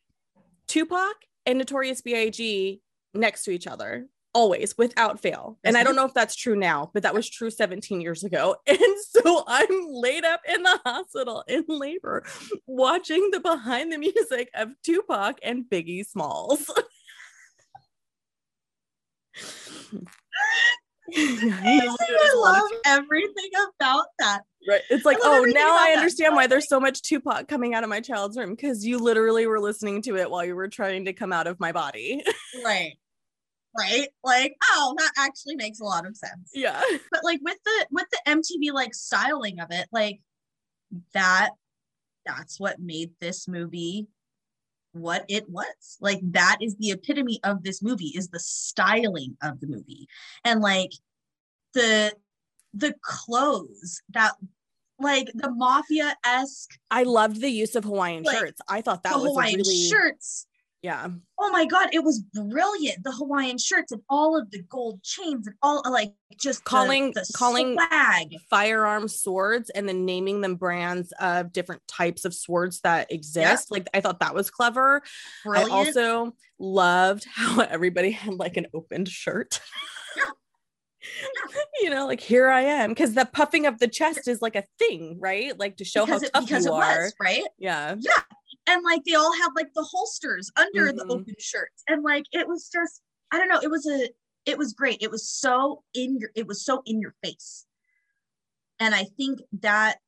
[0.68, 2.80] Tupac and Notorious B.I.G.
[3.14, 4.06] next to each other
[4.38, 5.58] always without fail.
[5.64, 5.96] And I don't mm-hmm.
[5.96, 8.54] know if that's true now, but that was true 17 years ago.
[8.68, 12.24] And so I'm laid up in the hospital in labor
[12.66, 16.70] watching the behind the music of Tupac and Biggie Smalls.
[21.16, 24.42] I love everything about that.
[24.68, 24.82] Right.
[24.90, 25.98] It's like, oh, now I that.
[25.98, 29.46] understand why there's so much Tupac coming out of my child's room because you literally
[29.46, 32.22] were listening to it while you were trying to come out of my body.
[32.64, 32.92] Right.
[33.78, 34.08] Right.
[34.24, 36.50] Like, oh, that actually makes a lot of sense.
[36.54, 36.82] yeah.
[37.12, 40.20] But like with the with the MTV like styling of it, like
[41.14, 41.50] that
[42.26, 44.06] that's what made this movie
[44.92, 45.96] what it was.
[46.00, 50.08] Like that is the epitome of this movie is the styling of the movie.
[50.44, 50.90] And like
[51.74, 52.12] the
[52.74, 54.32] the clothes that
[54.98, 58.60] like the mafia-esque I loved the use of Hawaiian Like, shirts.
[58.68, 60.46] I thought that was Hawaiian really shirts.
[60.82, 61.08] Yeah.
[61.40, 63.02] Oh my god, it was brilliant.
[63.04, 67.28] The Hawaiian shirts and all of the gold chains and all like just Calling- the,
[67.34, 68.34] calling- swag.
[68.48, 73.70] firearm swords and then naming them brands of different types of swords that exist.
[73.70, 75.02] Like I thought that was clever.
[75.44, 75.72] Brilliant.
[75.72, 79.60] I also loved how everybody had like an opened shirt.
[81.80, 84.64] you know, like here I am, because the puffing of the chest is like a
[84.78, 85.58] thing, right?
[85.58, 87.02] Like to show because how it, tough because you it are.
[87.02, 87.44] was, right?
[87.58, 88.12] Yeah, yeah.
[88.68, 91.10] And like they all had like the holsters under the Mhm.
[91.10, 91.82] open shirts.
[91.88, 93.00] And like it was just
[93.32, 94.10] i don't know it was a
[94.46, 95.02] it was great.
[95.02, 97.66] It was so in your it was so in your face.
[98.78, 99.98] And i think that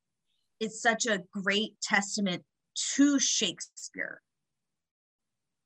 [0.61, 2.44] is such a great testament
[2.94, 4.22] to shakespeare.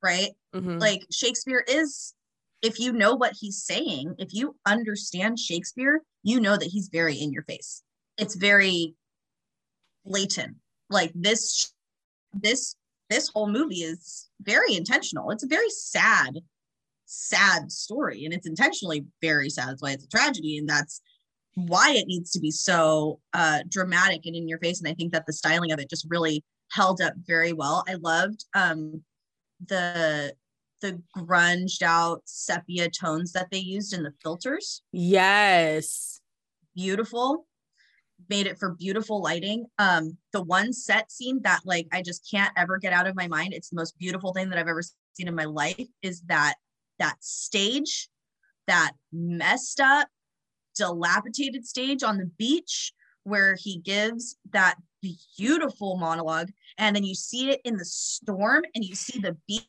[0.02, 0.32] Right?
[0.54, 0.80] Mhm.
[0.80, 2.14] like shakespeare is
[2.62, 7.16] if you know what he's saying if you understand shakespeare you know that he's very
[7.16, 7.82] in your face.
[8.18, 8.94] It's very
[10.04, 10.56] blatant.
[10.90, 11.72] Like this
[12.32, 12.76] this
[13.14, 15.30] this whole movie is very intentional.
[15.30, 16.40] It's a very sad
[17.06, 19.68] sad story and it's intentionally very sad.
[19.68, 21.00] That's why it's a tragedy and that's
[21.54, 25.12] why it needs to be so uh dramatic and in your face and i think
[25.12, 26.42] that the styling of it just really
[26.72, 27.84] held up very well.
[27.88, 29.04] I loved um
[29.64, 30.34] the
[30.82, 34.82] the grunged out sepia tones that they used in the filters.
[34.92, 36.20] Yes.
[36.74, 37.46] beautiful
[38.28, 42.52] made it for beautiful lighting um the one set scene that like i just can't
[42.56, 44.82] ever get out of my mind it's the most beautiful thing that i've ever
[45.14, 46.54] seen in my life is that
[46.98, 48.08] that stage
[48.66, 50.08] that messed up
[50.76, 52.92] dilapidated stage on the beach
[53.24, 54.76] where he gives that
[55.36, 59.64] beautiful monologue and then you see it in the storm and you see the beach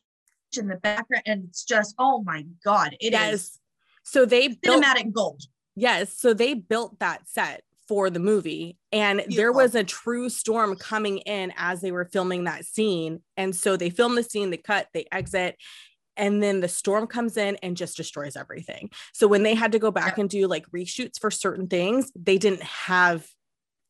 [0.56, 3.58] in the background and it's just oh my god it is yes.
[4.02, 5.42] So they built cinematic gold
[5.76, 6.18] Yes.
[6.18, 11.18] So they built that set for the movie, and there was a true storm coming
[11.18, 13.22] in as they were filming that scene.
[13.36, 15.56] And so they film the scene, they cut, they exit,
[16.16, 18.90] and then the storm comes in and just destroys everything.
[19.12, 20.22] So when they had to go back Yeah.
[20.22, 23.28] and do like reshoots for certain things, they didn't have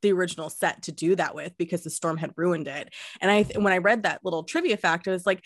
[0.02, 2.92] the original set to do that with because the storm had ruined it.
[3.20, 5.42] And I, when I read that little trivia fact, I was like,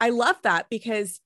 [0.00, 1.20] I love that because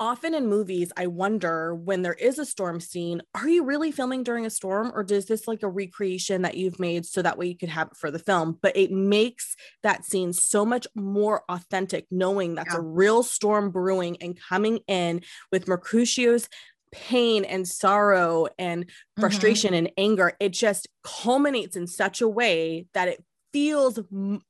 [0.00, 4.22] often in movies, I wonder when there is a storm scene, are you really filming
[4.22, 7.46] during a storm or does this like a recreation that you've made so that way
[7.46, 8.58] you could have it for the film?
[8.60, 12.80] But it makes that scene so much more authentic, knowing that's Yeah.
[12.80, 15.22] a real storm brewing and coming in
[15.52, 16.48] with Mercutio's
[16.90, 19.20] pain and sorrow and mm-hmm.
[19.20, 20.32] frustration and anger.
[20.40, 23.22] It just culminates in such a way that it
[23.52, 24.00] feels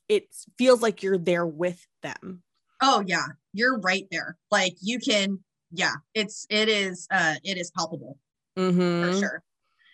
[0.08, 2.43] it feels like you're there with them.
[2.80, 4.36] Oh yeah, you're right there.
[4.50, 5.38] Like you can,
[5.70, 8.18] yeah, it's it is uh it is palpable
[8.54, 9.20] for Mhm.
[9.20, 9.42] sure.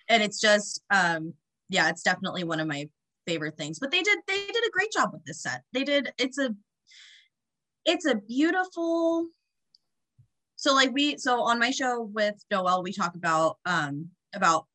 [0.09, 1.35] And it's just um
[1.69, 2.89] yeah, it's definitely one of my
[3.27, 3.79] favorite things.
[3.79, 5.63] But they did they did a great job with this set.
[5.73, 6.55] They did it's a
[7.85, 9.27] it's a beautiful
[10.57, 14.67] so like we so on my show with Noel we talk about um about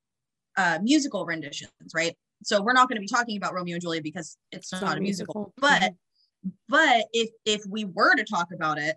[0.57, 2.15] uh musical renditions, right?
[2.43, 4.97] So we're not going to be talking about Romeo and Juliet because it's It's not
[4.97, 5.53] a musical.
[5.57, 5.61] Mhm.
[5.61, 5.93] But
[6.67, 8.95] but if if we were to talk about it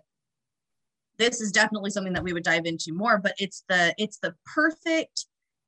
[1.17, 4.33] this is definitely something that we would dive into more but it's the it's the
[4.53, 5.25] perfect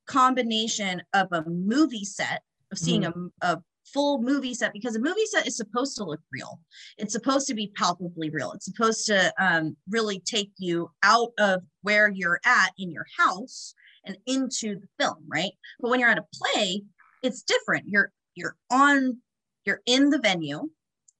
[0.07, 5.25] combination of a movie set of seeing a, a full movie set because a movie
[5.25, 6.59] set is supposed to look real.
[6.97, 8.53] It's supposed to be palpably real.
[8.53, 13.73] It's supposed to um, really take you out of where you're at in your house
[14.05, 15.51] and into the film right?
[15.79, 16.83] But when you're at a play
[17.21, 17.87] it's different.
[17.87, 19.17] You're you're on
[19.65, 20.69] you're in the venue.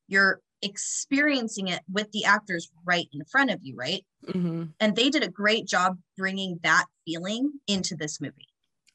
[0.07, 4.73] You're experiencing it with the actors right in front of you right Mhm.
[4.79, 8.47] and they did a great job bringing that feeling into this movie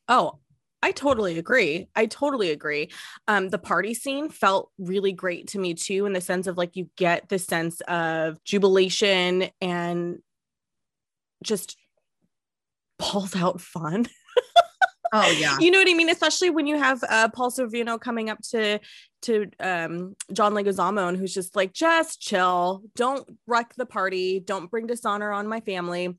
[0.08, 0.38] Oh,
[0.82, 1.88] I totally agree.
[1.96, 2.92] I totally agree.
[3.26, 6.76] Um, the party scene felt really great to me too, in the sense of like
[6.76, 10.18] you get the sense of jubilation and
[11.42, 11.76] just
[12.98, 14.06] balls out fun.
[15.12, 15.56] Oh yeah.
[15.60, 16.08] you know what I mean?
[16.08, 18.78] Especially when you have uh, Paul Sorvino coming up to
[19.26, 24.70] to um, John Leguizamo, and who's just like, just chill, don't wreck the party, don't
[24.70, 26.16] bring dishonor on my family.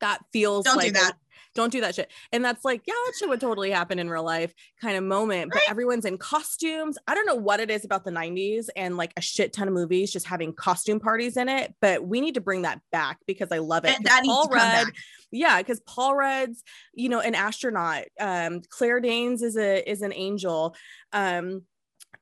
[0.00, 1.12] That feels Don't like do that.
[1.54, 2.10] don't do that shit.
[2.32, 5.52] And that's like, yeah, that shit would totally happen in real life kind of moment.
[5.52, 6.98] But everyone's in costumes.
[7.06, 9.72] I don't know what it is about the 90s and like a shit ton of
[9.72, 11.74] movies just having costume parties in it.
[11.80, 13.96] But we need to bring that back because I love it.
[14.02, 14.92] That Paul Rudd-
[15.30, 18.04] yeah, because Paul Rudd's, you know, an astronaut.
[18.20, 20.74] Um, Claire Danes is a is an angel.
[21.12, 21.62] Um,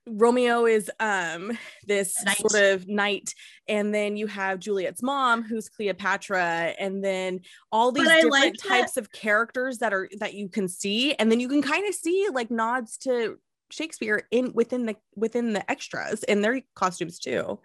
[0.07, 2.37] Romeo is um this Knight.
[2.39, 3.35] sort of knight,
[3.69, 7.41] and then you have Juliet's mom, who's Cleopatra, and then
[7.71, 11.41] all these different like types of characters that are that you can see, and then
[11.41, 13.39] you can kind of see like nods to
[13.71, 17.59] Shakespeare in within the within the extras in their costumes too.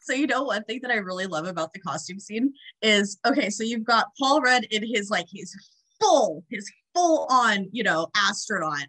[0.00, 3.50] So you know one thing that I really love about the costume scene is okay,
[3.50, 5.54] so you've got Paul Rudd in his like his
[6.00, 8.86] full, his full on, you know, astronaut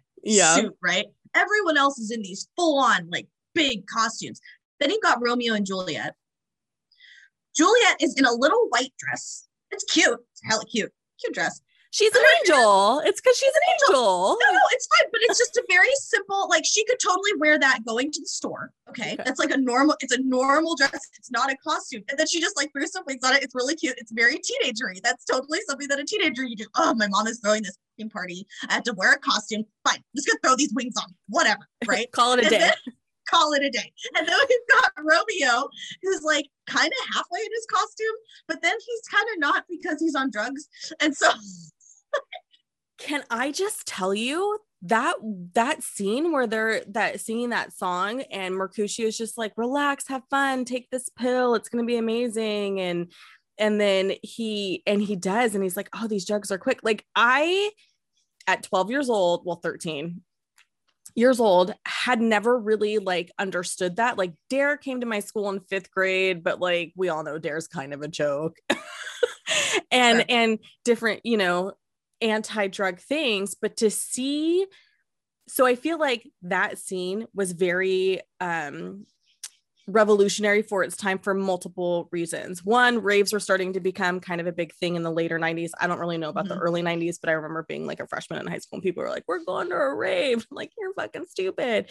[0.56, 1.06] suit, right?
[1.36, 4.40] Everyone else is in these full on like big costumes.
[4.80, 6.14] Then you've got Romeo and Juliet.
[7.56, 9.48] Juliet is in a little white dress.
[9.70, 10.18] It's cute.
[10.32, 10.92] It's hella cute.
[11.20, 11.60] Cute dress.
[11.90, 13.00] she's an angel.
[13.04, 14.36] It's because she's an angel.
[14.38, 17.58] No, no, it's fine, but it's just a very simple, like she could totally wear
[17.58, 18.72] that going to the store.
[18.98, 19.12] Okay.
[19.14, 19.22] Okay.
[19.24, 21.08] That's like a normal, it's a normal dress.
[21.18, 22.02] It's not a costume.
[22.08, 23.42] And then she just like threw some wings on it.
[23.42, 23.94] It's really cute.
[23.98, 25.02] It's very teenagery.
[25.02, 26.66] That's totally something that a teenager you do.
[26.76, 27.76] Oh, my mom is throwing this
[28.12, 28.46] party.
[28.68, 29.64] I have to wear a costume.
[29.84, 29.96] Fine.
[29.96, 31.14] I'm just gonna throw these wings on.
[31.28, 31.66] Whatever.
[31.86, 32.10] Right.
[32.12, 32.58] Call it a And day.
[32.58, 32.74] then-
[33.28, 33.92] Call it a day.
[34.16, 35.68] And then we've got Romeo,
[36.02, 38.14] who's like kind of halfway in his costume,
[38.46, 40.68] but then he's kind of not because he's on drugs.
[41.00, 41.30] And so
[42.98, 45.16] Can I just tell you that
[45.54, 50.22] that scene where they're that singing that song and Mercutio is just like relax, have
[50.30, 53.12] fun, take this pill, it's gonna be amazing, and
[53.58, 56.80] and then he and he does, and he's like, oh, these drugs are quick.
[56.82, 57.70] Like I,
[58.46, 60.22] at 12 years old, well, 13
[61.14, 64.18] years old, had never really like understood that.
[64.18, 67.68] Like Dare came to my school in fifth grade, but like we all know Dare's
[67.68, 68.56] kind of a joke.
[69.90, 71.72] and and different, you know,
[72.20, 74.66] anti-drug things but to see
[75.48, 79.04] so i feel like that scene was very um
[79.88, 84.46] revolutionary for its time for multiple reasons one raves were starting to become kind of
[84.46, 86.60] a big thing in the later 90s i don't really know about the Mhm.
[86.60, 89.10] early 90s but i remember being like a freshman in high school and people were
[89.10, 91.88] like we're going to a rave I'm like you're fucking stupid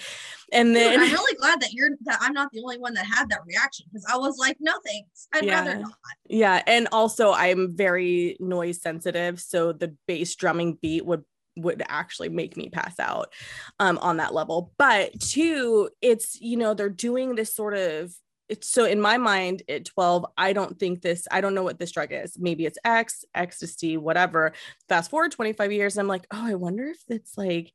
[0.51, 3.05] and Dude, then I'm really glad that you're that I'm not the only one that
[3.05, 5.27] had that reaction because I was like, no thanks.
[5.33, 5.93] I'd rather not.
[6.27, 11.23] Yeah, and also I'm very noise sensitive, so the bass drumming beat would
[11.57, 13.33] would actually make me pass out
[13.79, 14.71] um on that level.
[14.77, 18.13] But two, it's you know they're doing this sort of
[18.47, 21.79] it's so in my mind at 12 i don't think this i don't know what
[21.79, 22.37] this drug is.
[22.39, 24.53] Maybe it's x ecstasy whatever.
[24.87, 27.73] Fast forward 25 years i'm like oh i wonder if it's like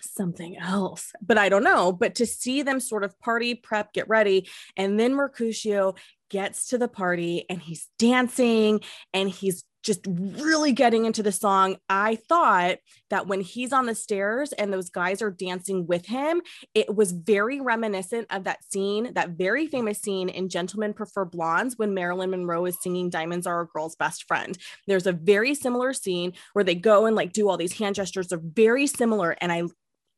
[0.00, 1.12] something else.
[1.20, 1.92] But i don't know.
[1.92, 5.94] But to see them sort of party prep get ready and then mercutio
[6.30, 8.80] gets to the party and he's dancing
[9.12, 11.76] and he's just really getting into the song.
[11.88, 12.78] I thought
[13.08, 16.42] that when he's on the stairs and those guys are dancing with him,
[16.74, 21.78] it was very reminiscent of that scene, that very famous scene in Gentlemen Prefer Blondes
[21.78, 24.58] when Marilyn Monroe is singing Diamonds Are a Girl's Best Friend.
[24.88, 28.26] There's a very similar scene where they go and like do all these hand gestures.
[28.26, 29.36] They're very similar.
[29.40, 29.62] And I,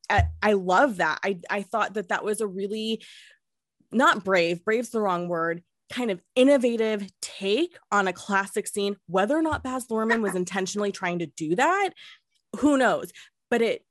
[0.08, 1.18] I, I love that.
[1.22, 3.02] I, I thought that that was a really
[3.92, 8.96] not brave, brave's the wrong word, kind of innovative take on a classic scene.
[9.06, 11.90] Whether or not Baz Luhrmann was intentionally trying to do that,
[12.56, 13.10] who knows?
[13.50, 13.84] But it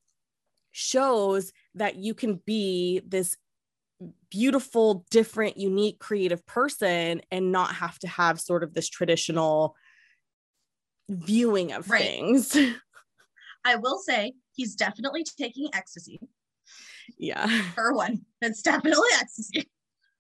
[0.72, 3.36] shows that you can be this
[4.30, 9.76] beautiful, different, unique, creative person and not have to have sort of this traditional
[11.10, 12.04] viewing of Right.
[12.04, 12.56] things.
[13.66, 16.20] I will say he's definitely taking ecstasy
[17.18, 17.48] yeah.
[17.74, 18.26] for one.
[18.42, 19.70] That's definitely ecstasy.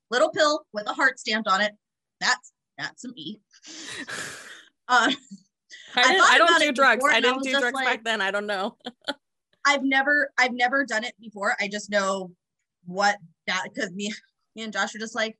[0.09, 1.73] Little pill with a heart stamped on it.
[2.19, 3.37] That's that's some E.
[4.89, 5.11] Uh,
[5.97, 7.03] I, I I don't do drugs.
[7.05, 8.21] I didn't was do drugs like- back then.
[8.21, 8.77] I don't know.
[9.67, 11.57] I've never I've never done it before.
[11.59, 12.31] I just know
[12.85, 14.13] what that because me
[14.55, 15.37] me and Josh are just like,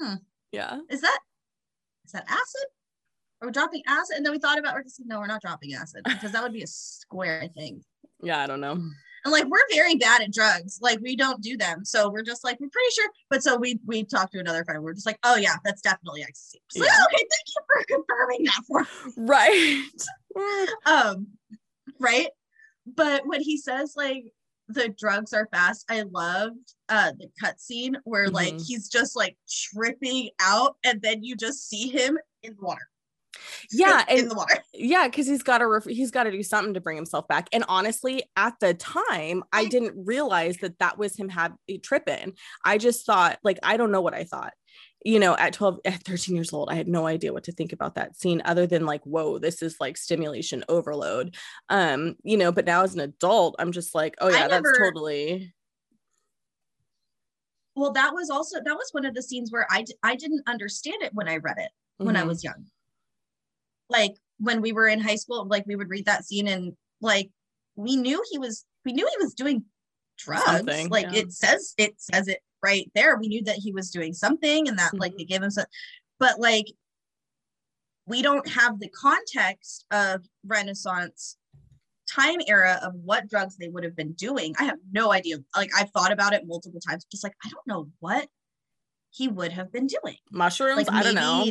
[0.00, 0.14] hmm.
[0.50, 0.78] Yeah.
[0.88, 1.18] is that
[2.06, 2.68] is that acid?
[3.42, 4.16] Are we dropping acid?
[4.16, 6.42] And then we thought about we're just like, no, we're not dropping acid because that
[6.42, 7.84] would be a square thing.
[8.22, 8.42] Yeah.
[8.42, 8.82] I don't know.
[9.26, 10.78] And like we're very bad at drugs.
[10.80, 11.84] Like we don't do them.
[11.84, 13.08] So we're just like, we're pretty sure.
[13.28, 14.82] But so we we talked to another friend.
[14.84, 16.60] We're just like, oh yeah, that's definitely ecstasy.
[16.70, 16.90] So Yeah.
[17.06, 19.12] okay, thank you for confirming that for us.
[19.16, 19.84] Right.
[20.86, 21.26] um
[21.98, 22.28] right
[22.86, 24.24] but when he says like
[24.68, 28.66] the drugs are fast i loved uh the cut scene where like Mhm.
[28.66, 32.86] he's just like tripping out and then you just see him in the water
[33.72, 34.58] Yeah, in and the water.
[34.74, 37.48] yeah, because he's got to ref- he's got to do something to bring himself back.
[37.52, 42.34] And honestly, at the time, I I- didn't realize that that was him have tripping.
[42.64, 44.52] I just thought, like, I don't know what I thought.
[45.04, 47.72] You know, at 12, at 13 years old, I had no idea what to think
[47.72, 51.36] about that scene other than like, whoa, this is like stimulation overload.
[51.68, 54.64] Um, you know, but now as an adult, I'm just like, oh I yeah, that's
[54.64, 55.52] never- totally
[57.76, 60.42] Well, that was also that was one of the scenes where I d- I didn't
[60.48, 62.28] understand it when I read it when I Mhm.
[62.28, 62.66] was young.
[63.88, 67.30] Like when we were in high school, like we would read that scene and like
[67.76, 69.64] we knew he was we knew he was doing
[70.18, 70.44] drugs.
[70.44, 71.20] Something, like yeah.
[71.20, 73.16] it says it says it right there.
[73.16, 75.18] We knew that he was doing something and that like Mhm.
[75.18, 75.66] they gave him some
[76.18, 76.66] but like
[78.06, 81.36] we don't have the context of Renaissance
[82.08, 84.54] time era of what drugs they would have been doing.
[84.60, 85.38] I have no idea.
[85.56, 88.28] Like I've thought about it multiple times, just like I don't know what
[89.10, 90.16] he would have been doing.
[90.30, 90.76] mushrooms.
[90.76, 91.50] Like I don't know.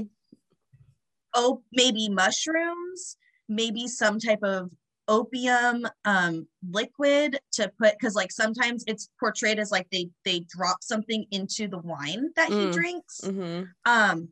[1.36, 3.18] Maybe- Oh, maybe mushrooms,
[3.50, 4.72] maybe some type of
[5.08, 10.78] opium um liquid to put because like sometimes it's portrayed as like they they drop
[10.82, 12.74] something into the wine that he Mm.
[12.74, 13.68] drinks Mhm.
[13.86, 14.30] um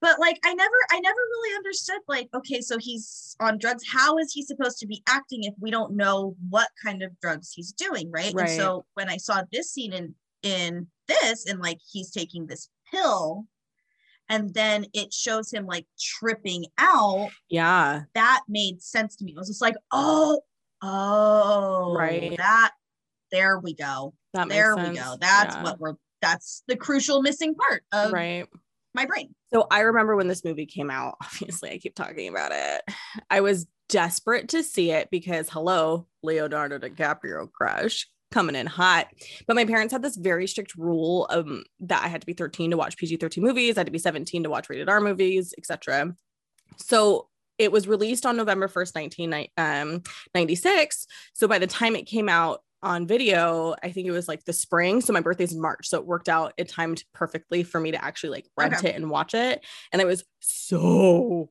[0.00, 4.18] but like i never i never really understood like okay so he's on drugs how
[4.18, 7.72] is he supposed to be acting if we don't know what kind of drugs he's
[7.72, 8.50] doing right, Right.
[8.50, 12.68] and so when i saw this scene in in this and like he's taking this
[12.88, 13.48] pill
[14.32, 18.02] and then it shows him like tripping out Yeah.
[18.14, 20.40] that made sense to me it was just like oh
[20.82, 22.36] oh Right.
[22.36, 22.72] that
[23.30, 25.62] there we go That there we go that's Yeah.
[25.62, 28.46] what we're that's the crucial missing part of right.
[28.94, 32.52] my brain So I remember when this movie came out, obviously I keep talking about
[32.54, 32.82] it.
[33.28, 39.08] I was desperate to see it because hello, Leonardo DiCaprio crush coming in hot.
[39.46, 42.70] But my parents had this very strict rule um, that I had to be 13
[42.72, 46.14] to watch PG-13 movies, I had to be 17 to watch rated R movies, etc.
[46.76, 47.28] So
[47.58, 51.06] it was released on November 1st, 1996.
[51.34, 54.52] So by the time it came out on video, I think it was like the
[54.52, 55.00] spring.
[55.00, 55.88] So my birthday's in March.
[55.88, 56.52] So it worked out.
[56.56, 58.88] It timed perfectly for me to actually like rent Okay.
[58.88, 59.64] it and watch it.
[59.92, 61.50] And I was so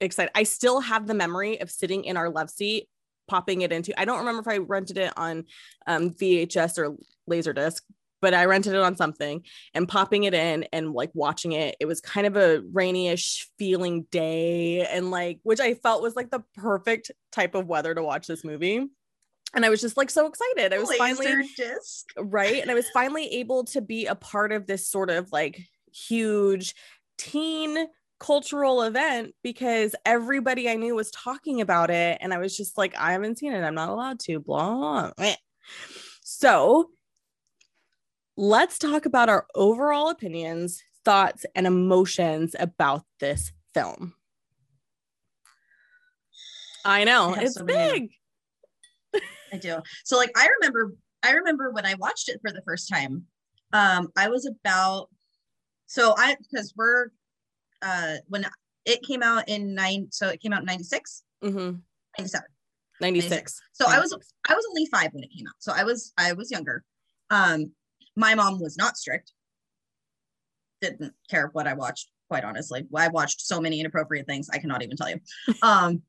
[0.00, 0.30] excited.
[0.34, 2.88] I still have the memory of sitting in our love seat,
[3.30, 3.98] popping it into.
[3.98, 5.44] I don't remember if I rented it on
[5.86, 6.96] um, VHS or
[7.30, 7.80] Laserdisc,
[8.20, 11.76] but I rented it on something and popping it in and like watching it.
[11.78, 16.30] It was kind of a rainyish feeling day, and like which I felt was like
[16.30, 18.84] the perfect type of weather to watch this movie.
[19.54, 20.72] And I was just like so excited.
[20.72, 22.06] I was finally disc.
[22.16, 25.60] right and i was finally able to be a part of this sort of like
[25.92, 26.74] huge
[27.18, 27.88] teen
[28.20, 32.94] cultural event because everybody i knew was talking about it and i was just like
[32.96, 35.34] i haven't seen it i'm not allowed to blah, blah, blah.
[36.22, 36.90] so
[38.36, 44.14] let's talk about our overall opinions thoughts and emotions about this film
[46.84, 48.10] i know I it's so big
[49.52, 49.78] I do.
[50.04, 53.24] So like I remember I remember when I watched it for the first time.
[53.72, 55.08] Um I was about
[55.86, 57.08] so I because we're
[57.82, 58.46] uh when
[58.84, 61.72] it came out in nine so it came out in 96 hmm
[62.18, 62.46] 97
[63.00, 64.14] 96 so i was
[64.48, 65.54] i was only five when it came out.
[65.58, 66.84] So i was i was younger.
[67.30, 67.72] Um
[68.16, 69.32] my mom was not strict.
[70.82, 72.86] Didn't care what i watched quite honestly.
[72.94, 75.20] I watched so many inappropriate things i cannot even tell you.
[75.62, 76.02] Um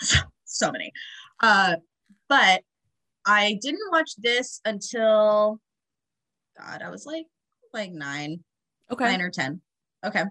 [0.00, 0.90] so, so many.
[1.42, 1.76] Uh
[2.28, 2.62] but
[3.26, 5.60] i didn't watch this until
[6.58, 7.26] god i was like
[7.72, 8.42] like nine.
[8.90, 9.04] Okay.
[9.04, 9.60] Nine or 10
[10.04, 10.24] okay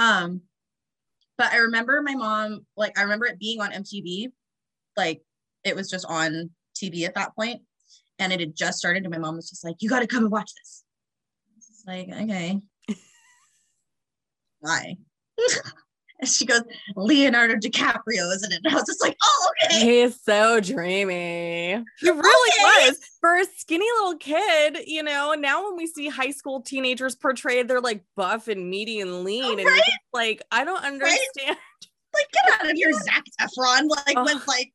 [0.00, 0.40] um
[1.38, 4.26] but i remember my mom like i remember it being on mtv
[4.96, 5.22] like
[5.64, 7.60] it was just on tv at that point
[8.20, 10.24] and it had just started and my mom was just like you got to come
[10.24, 10.84] and watch this.
[11.56, 12.60] It's like okay.
[14.60, 14.96] Why
[16.20, 16.62] and she goes
[16.96, 21.82] leonardo dicaprio isn't it and i was just like oh okay He's so dreamy.
[22.00, 22.50] He really
[22.80, 22.88] Okay.
[22.88, 25.34] was for a skinny little kid, you know.
[25.34, 29.44] Now when we see high school teenagers portrayed, they're like buff and meaty and lean,
[29.44, 29.76] oh, and Right?
[29.76, 31.56] just like, I don't understand.
[32.14, 34.24] like get out of here Zac Efron like Oh.
[34.24, 34.72] with like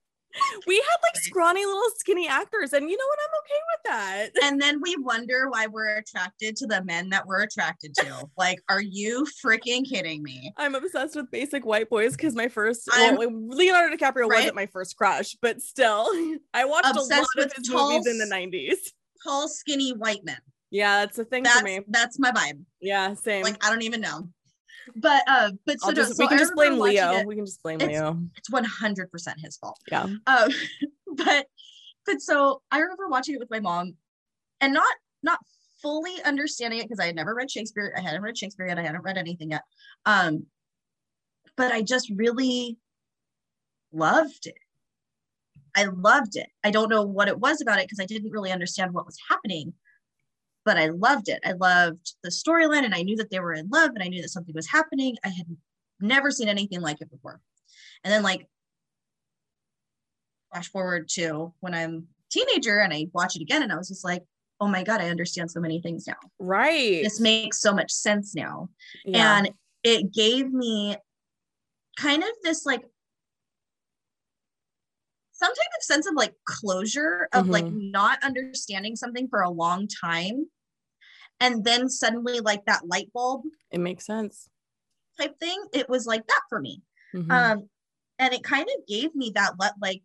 [0.68, 3.20] We had like scrawny little skinny actors, and you know what?
[3.24, 4.44] I'm okay with that.
[4.44, 8.30] and then we wonder why we're attracted to the men that we're attracted to.
[8.38, 10.52] like, are you freaking kidding me?
[10.58, 13.18] I'm obsessed with basic white boys because my first well,
[13.48, 14.40] Leonardo DiCaprio Right?
[14.40, 16.08] wasn't my first crush, but still,
[16.54, 18.78] I watched a lot Obsessed of with his tall movies in the 90s.
[19.24, 20.38] Tall, skinny white men.
[20.72, 21.80] Yeah, that's a thing That's for me.
[21.88, 22.62] that's my vibe.
[22.82, 23.44] Yeah, same.
[23.44, 24.30] Like, I don't even know.
[24.96, 27.14] But uh, but so, I'll no, just, so we can I just blame Leo.
[27.14, 27.28] it.
[27.28, 28.20] We can just blame It's- Leo.
[28.38, 29.80] It's one hundred percent his fault.
[29.92, 30.04] Yeah.
[30.04, 30.50] Um,
[31.16, 31.48] but
[32.06, 33.96] but so I remember watching it with my mom,
[34.62, 35.40] and not not
[35.82, 37.94] fully understanding it because I had never read Shakespeare.
[37.98, 38.80] I hadn't read Shakespeare yet.
[38.80, 39.64] I hadn't read anything yet.
[40.06, 40.46] Um,
[41.58, 42.78] but I just really
[43.92, 44.58] loved it.
[45.76, 46.48] I loved it.
[46.64, 49.18] I don't know what it was about it because I didn't really understand what was
[49.30, 49.74] happening,
[50.66, 51.40] but I loved it.
[51.46, 54.22] I loved the storyline and I knew that they were in love and I knew
[54.24, 55.16] that something was happening.
[55.24, 55.46] I had
[56.02, 57.40] never seen anything like it before.
[58.04, 58.48] And then like
[60.52, 64.04] flash forward to when I'm teenager and I watch it again and I was just
[64.04, 64.24] like,
[64.60, 66.16] oh my God, I understand so many things now.
[66.40, 67.04] Right.
[67.04, 68.70] This makes so much sense now.
[69.06, 69.38] Yeah.
[69.38, 69.52] And
[69.84, 70.96] it gave me
[71.98, 72.84] kind of this like
[75.34, 77.52] some type of sense of like closure of mm-hmm.
[77.52, 80.48] like not understanding something for a long time
[81.40, 84.50] and then suddenly like that light bulb it makes sense.
[85.20, 86.82] type thing it was like that for me.
[87.14, 87.32] Mm-hmm.
[87.32, 87.70] um
[88.20, 90.02] and it kind of gave me that let like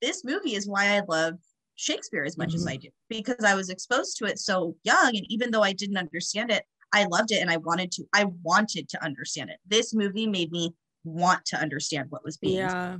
[0.00, 1.34] this movie is why i love
[1.76, 2.56] shakespeare as much mm-hmm.
[2.56, 5.72] as i do because i was exposed to it so young and even though i
[5.72, 9.58] didn't understand it i loved it and i wanted to i wanted to understand it.
[9.66, 12.96] This movie made me want to understand what was being yeah.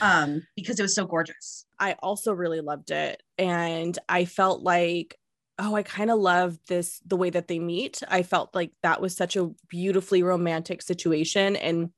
[0.00, 1.64] um because it was so gorgeous.
[1.78, 5.16] I also really loved it and i felt like
[5.62, 9.00] oh i kind of love this the way that they meet i felt like that
[9.00, 11.90] was such a beautifully romantic situation and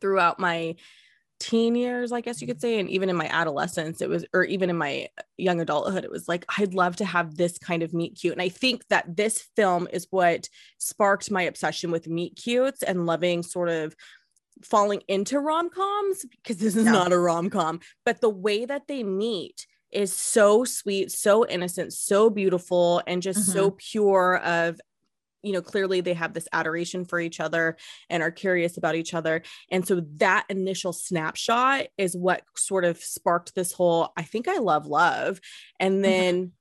[0.00, 0.74] throughout my
[1.40, 4.42] teen years i guess you could say and even in my adolescence it was or
[4.42, 7.94] even in my young adulthood it was like i'd love to have this kind of
[7.94, 12.34] meet cute and i think that this film is what sparked my obsession with meet
[12.34, 13.94] cutes and loving sort of
[14.64, 16.92] falling into rom-coms because this is no.
[16.92, 22.28] not a rom-com but the way that they meet is so sweet so innocent so
[22.28, 23.52] beautiful and just mm-hmm.
[23.52, 24.80] so pure of
[25.42, 27.76] you know clearly they have this adoration for each other
[28.10, 32.98] and are curious about each other and so that initial snapshot is what sort of
[32.98, 35.40] sparked this whole i think i love love
[35.80, 36.02] and mm-hmm.
[36.02, 36.52] then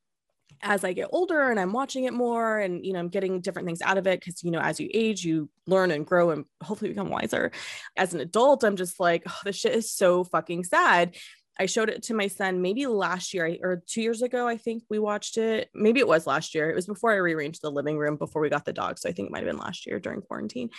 [0.62, 3.68] as I get older and I'm watching it more and you know I'm getting different
[3.68, 6.46] things out of it because you know as you age you learn and grow and
[6.64, 7.52] hopefully become wiser.
[7.96, 11.16] As an adult I'm just like oh this shit is so fucking sad.
[11.60, 14.84] I showed it to my son maybe last year or 2 years ago I think
[14.90, 15.70] we watched it.
[15.74, 16.70] Maybe it was last year.
[16.70, 19.12] It was before I rearranged the living room before we got the dog so I
[19.12, 20.70] think it might have been last year during quarantine.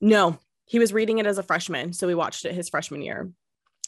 [0.00, 3.30] No, he was reading it as a freshman so we watched it his freshman year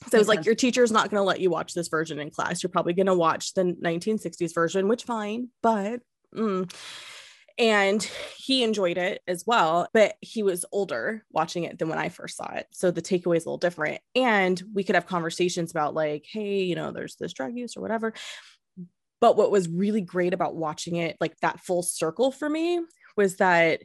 [0.09, 2.31] so it was like, your teacher's not going to let you watch this version in
[2.31, 2.63] class.
[2.63, 6.01] You're probably going to watch the 1960s version, which fine, but.
[6.35, 6.73] Mm.
[7.61, 8.03] And
[8.39, 12.39] he enjoyed it as well, but he was older watching it than when I first
[12.39, 12.67] saw it.
[12.73, 14.01] So the takeaway is a little different.
[14.15, 17.83] And we could have conversations about, like, hey, you know, there's this drug use or
[17.83, 18.15] whatever.
[19.21, 22.81] But what was really great about watching it, like that full circle for me,
[23.17, 23.83] was that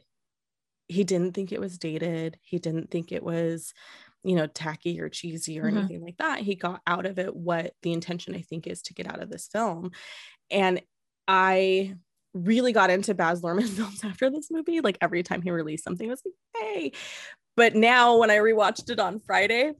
[0.88, 2.38] he didn't think it was dated.
[2.42, 3.74] He didn't think it was
[4.26, 5.78] you know, tacky or cheesy or mm-hmm.
[5.78, 6.40] anything like that.
[6.40, 9.30] He got out of it what the intention I think is to get out of
[9.30, 9.92] this film.
[10.50, 10.82] And
[11.28, 11.94] I
[12.44, 14.80] really got into Baz Luhrmann films after this movie.
[14.80, 16.92] Like every time he released something, I was like, hey.
[17.56, 19.72] But now when I rewatched it on Friday,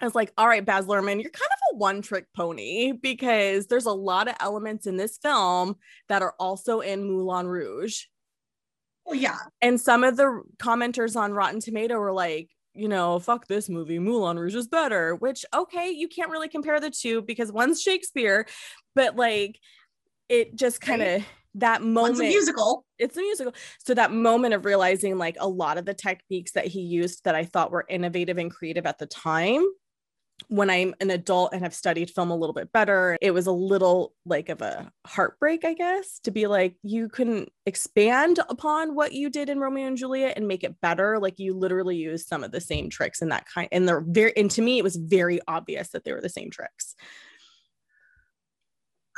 [0.00, 3.66] I was like, all right, Baz Luhrmann, you're kind of a one trick pony because
[3.66, 5.76] there's a lot of elements in this film
[6.08, 8.04] that are also in Moulin Rouge.
[9.04, 9.36] Well, yeah.
[9.60, 13.98] And some of the commenters on Rotten Tomato were like, you know, fuck this movie,
[13.98, 18.46] Moulin Rouge is better, which, okay, you can't really compare the two because one's Shakespeare,
[18.94, 19.58] but like
[20.30, 21.24] it just kind of right.
[21.54, 22.18] That moment.
[22.18, 22.84] One's a musical.
[22.98, 23.54] It's a musical.
[23.78, 27.34] So that moment of realizing like a lot of the techniques that he used that
[27.34, 29.64] I thought were innovative and creative at the time
[30.48, 33.52] when I'm an adult and have studied film a little bit better, it was a
[33.52, 39.12] little like of a heartbreak, I guess, to be like, you couldn't expand upon what
[39.12, 41.18] you did in Romeo and Juliet and make it better.
[41.18, 43.68] Like you literally used some of the same tricks and that kind.
[43.72, 46.50] And they're very, and to me, it was very obvious that they were the same
[46.50, 46.94] tricks.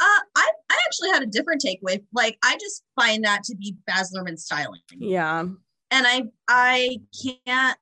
[0.00, 0.50] Uh, I
[0.92, 2.02] actually had a different takeaway.
[2.12, 4.80] Like, I just find that to be Baz Luhrmann styling.
[4.98, 5.40] Yeah.
[5.40, 7.78] And I, I can't,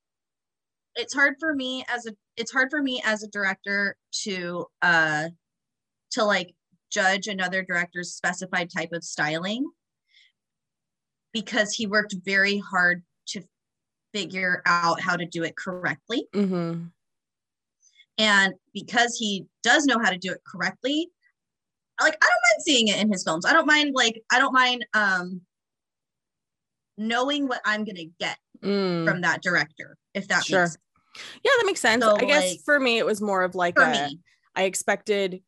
[0.96, 5.28] it's hard for me as a it's hard for me as a director to uh
[6.10, 6.52] to like
[6.90, 9.70] judge another director's specified type of styling
[11.32, 13.42] because he worked very hard to
[14.12, 16.26] figure out how to do it correctly.
[16.34, 16.86] Mm-hmm.
[18.18, 21.08] And because he does know how to do it correctly,
[22.02, 23.44] like I don't mind seeing it in his films.
[23.44, 25.40] I don't mind like I don't mind um
[26.96, 29.06] knowing what I'm gonna get mm.
[29.06, 30.60] from that director, if that sure.
[30.60, 30.84] makes sense.
[31.42, 32.04] Yeah, that makes sense.
[32.04, 34.20] So, I guess for me, it was more of like a, me.
[34.54, 35.42] I expected,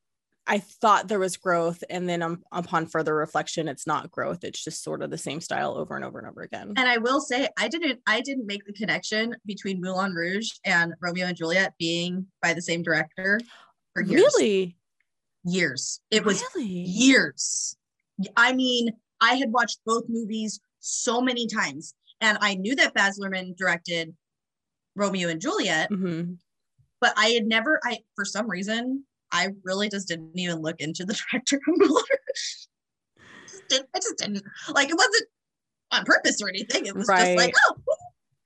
[0.46, 4.42] I thought there was growth, and then um, upon further reflection, it's not growth.
[4.42, 6.72] It's just sort of the same style over and over and over again.
[6.76, 10.94] And I will say, I didn't, I didn't make the connection between Moulin Rouge and
[11.00, 13.40] Romeo and Juliet being by the same director
[13.94, 14.34] for years.
[14.36, 14.76] Really,
[15.44, 16.00] years.
[16.10, 16.68] It was really?
[16.68, 17.76] years.
[18.36, 18.90] I mean,
[19.20, 24.14] I had watched both movies so many times, and I knew that Baz Luhrmann directed
[24.94, 26.36] Romeo and Juliet, Mhm.
[27.00, 31.04] but I had never, I for some reason, I really just didn't even look into
[31.04, 31.58] the director
[33.68, 35.28] didn't- I just didn't like it wasn't
[35.92, 36.86] on purpose or anything.
[36.86, 37.92] It was just like, oh, who,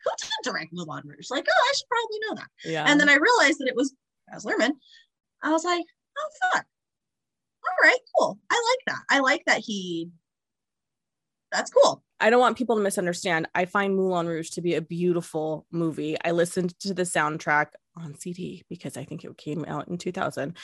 [0.05, 1.31] who did direct Moulin Rouge?
[1.31, 2.49] Like, oh, I should probably know that.
[2.65, 2.85] Yeah.
[2.87, 3.93] And then I realized that it was
[4.31, 4.73] Baz Luhrmann.
[5.43, 5.85] I was like,
[6.19, 6.67] oh fuck.
[7.67, 8.39] All right, cool.
[8.51, 9.05] I like that.
[9.11, 10.11] I like that he.
[11.53, 12.03] That's cool.
[12.19, 13.49] I don't want people to misunderstand.
[13.55, 16.17] I find Moulin Rouge to be a beautiful movie.
[16.25, 20.57] I listened to the soundtrack on CD because I think it came out in 2000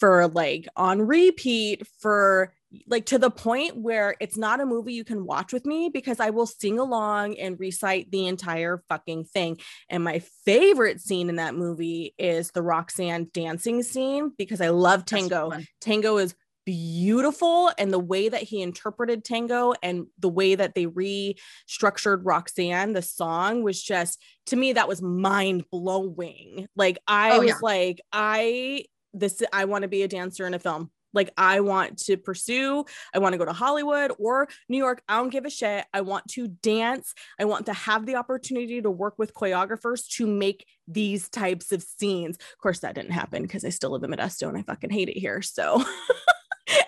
[0.00, 2.52] for like on repeat for
[2.86, 6.20] like to the point where it's not a movie you can watch with me because
[6.20, 9.58] I will sing along and recite the entire fucking thing.
[9.88, 15.04] And my favorite scene in that movie is the Roxanne dancing scene because I love
[15.06, 15.52] tango.
[15.80, 16.34] Tango is
[16.66, 22.92] beautiful and the way that he interpreted tango and the way that they restructured Roxanne
[22.92, 27.54] the song was just to me that was mind blowing like I Oh, was yeah.
[27.62, 31.98] like I this I want to be a dancer in a film like I want
[32.04, 32.84] to pursue
[33.14, 36.00] I want to go to Hollywood or New York I don't give a shit I
[36.02, 40.66] want to dance I want to have the opportunity to work with choreographers to make
[40.86, 44.48] these types of scenes of course that didn't happen because I still live in Modesto
[44.48, 45.84] and I fucking hate it here so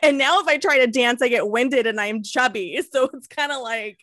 [0.03, 2.83] and now if I try to dance, I get winded and I'm chubby.
[2.93, 3.99] So it's kind of like,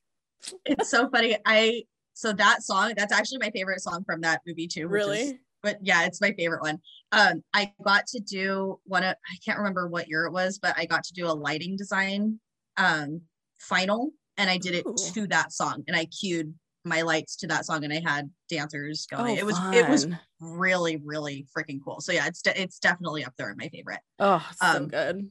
[0.65, 1.38] It's so funny.
[1.45, 4.88] I so that song, that's actually my favorite song from that movie too.
[4.88, 5.39] which is- really?
[5.63, 6.79] But yeah, it's my favorite one.
[7.11, 10.75] Um, I got to do one of I can't remember what year it was, but
[10.77, 12.39] I got to do a lighting design
[12.77, 13.21] um
[13.59, 14.95] final and I did it Ooh.
[15.13, 16.53] to that song and I cued
[16.85, 19.37] my lights to that song and I had dancers Oh, going.
[19.37, 20.07] it was it was
[20.39, 21.99] really, really freaking cool.
[22.01, 25.29] So yeah, it's de- it's definitely up there in my favorite oh, so um, good.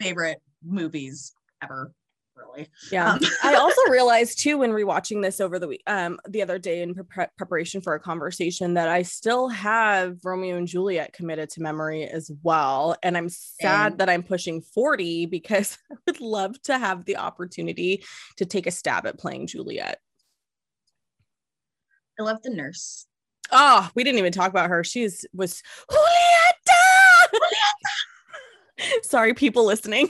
[0.00, 1.32] favorite movies
[1.62, 1.92] ever.
[2.36, 2.68] Really.
[2.90, 3.12] Yeah.
[3.12, 6.82] um, I also realized too when rewatching this over the week, um, the other day
[6.82, 11.62] in pre- preparation for a conversation that I still have Romeo and Juliet committed to
[11.62, 12.96] memory as well.
[13.02, 13.96] And I'm sad Same.
[13.98, 18.04] that I'm pushing 40 because I would love to have the opportunity
[18.36, 19.98] to take a stab at playing Juliet.
[22.18, 23.06] I love the nurse.
[23.50, 24.82] Oh, we didn't even talk about her.
[24.84, 26.72] She's was Julieta.
[29.02, 30.08] Sorry, people listening.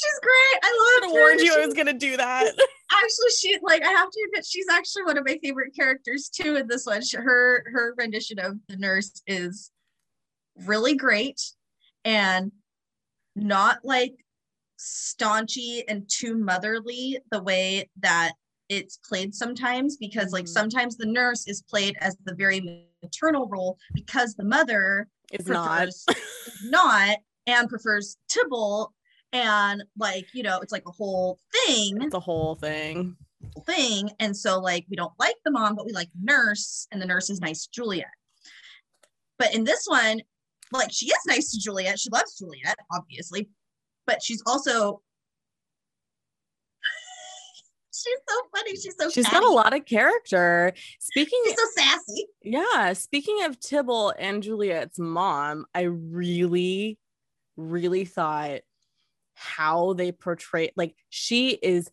[0.00, 0.60] She's great.
[0.62, 1.20] I I love her.
[1.20, 2.44] warned you I was gonna do that.
[2.90, 6.56] actually she like i have to admit she's actually one of my favorite characters too
[6.56, 9.70] in this one She- her her rendition of the nurse is
[10.66, 11.38] really great
[12.06, 12.50] and
[13.36, 14.14] not like
[14.78, 18.32] staunchy and too motherly the way that
[18.70, 20.48] it's played sometimes because like Mhm.
[20.48, 25.88] sometimes the nurse is played as the very maternal role because the mother It's not.
[25.88, 26.06] is
[26.64, 28.92] not and prefers Tybalt
[29.32, 33.16] and like you know it's like a whole thing It's a whole thing.
[33.54, 34.10] whole thing.
[34.20, 37.30] And so, like, we don't like the mom, but we like nurse, and the nurse
[37.30, 38.06] is nice to Juliet.
[39.38, 40.20] But in this one,
[40.72, 41.98] like, she is nice to Juliet.
[42.00, 43.48] She loves Juliet, obviously,
[44.06, 45.00] but she's also.
[47.92, 48.70] she's so funny.
[48.76, 50.72] She's so She's got a lot of character.
[51.00, 52.26] Speaking She's so sassy.
[52.42, 56.98] yeah, speaking of Tybalt and Juliet's mom, I really,
[57.56, 58.60] really thought
[59.38, 61.90] how they portray like she is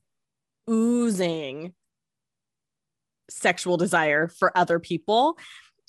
[0.69, 1.73] oozing
[3.29, 5.37] sexual desire for other people.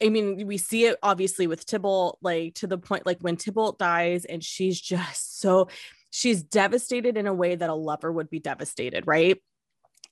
[0.03, 3.79] I mean, we see it obviously with Tybalt, like to the point like when Tybalt
[3.79, 5.69] dies and she's just so
[6.11, 9.41] she's devastated in a way that a lover would be devastated, right?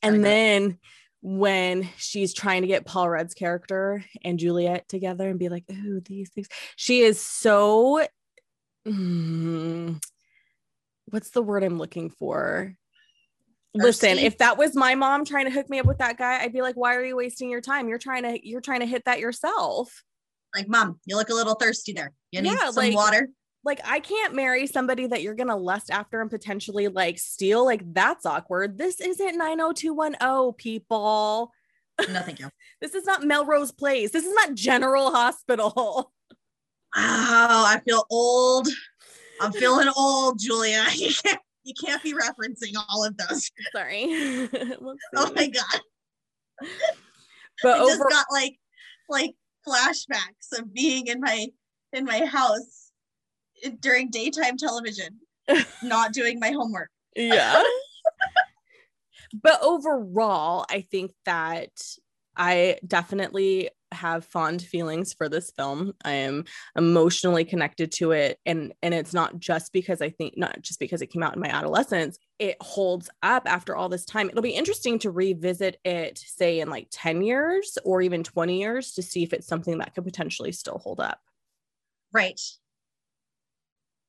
[0.03, 0.79] And then
[1.23, 6.01] when she's trying to get Paul Rudd's character and Juliet together and be like, oh,
[6.05, 8.07] these things, she is so
[8.87, 9.99] mm,
[11.07, 12.75] what's the word I'm looking for?
[13.77, 16.53] Listen, if that was my mom trying to hook me up with that guy, I'd
[16.53, 17.89] be like, why are you wasting your time?
[17.89, 20.05] You're trying to you're trying to hit that yourself.
[20.55, 22.13] Like, mom, you look a little thirsty there.
[22.31, 23.29] You need Yeah, some like- water.
[23.65, 27.65] Like I can't marry somebody that you're gonna lust after and potentially like steal.
[27.65, 28.77] Like that's awkward.
[28.77, 31.51] This isn't 90210 people.
[32.11, 32.49] No, thank you.
[32.81, 34.11] This is not Melrose Place.
[34.11, 36.13] This is not General Hospital.
[36.97, 38.69] Wow, I feel old.
[39.41, 40.85] I'm feeling old, Julia.
[40.95, 43.51] You can't, you can't be referencing all of those.
[43.75, 44.49] Sorry.
[45.17, 46.69] Oh my god.
[47.63, 48.59] but I just got like
[49.09, 49.35] like
[49.67, 51.47] flashbacks of being in my
[51.93, 52.91] in my house
[53.63, 55.21] eh, during daytime television,
[55.83, 56.91] not doing my homework.
[57.17, 57.63] yeah.
[59.43, 61.71] but overall, I think that
[62.37, 65.95] I definitely have fond feelings for this film.
[66.05, 66.45] I am
[66.77, 71.03] emotionally connected to it and and it's not just because I think not just because
[71.03, 72.19] it came out in my adolescence.
[72.39, 74.29] It holds up after all this time.
[74.29, 78.93] It'll be interesting to revisit it say in like 10 years or even 20 years
[78.93, 81.21] to see if it's something that could potentially still hold up.
[82.13, 82.41] Right.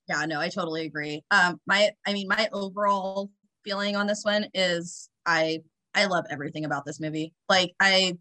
[0.08, 1.24] Yeah, no, I totally agree.
[1.32, 3.32] Um my I mean my overall
[3.64, 5.64] feeling on this one is I
[5.96, 7.34] I love everything about this movie.
[7.50, 8.18] Like I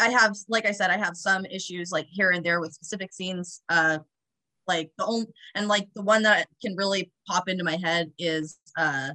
[0.00, 3.12] I have like I said I have some issues like here and there with specific
[3.12, 3.98] scenes uh
[4.66, 8.58] like the only and like the one that can really pop into my head is
[8.76, 9.10] uh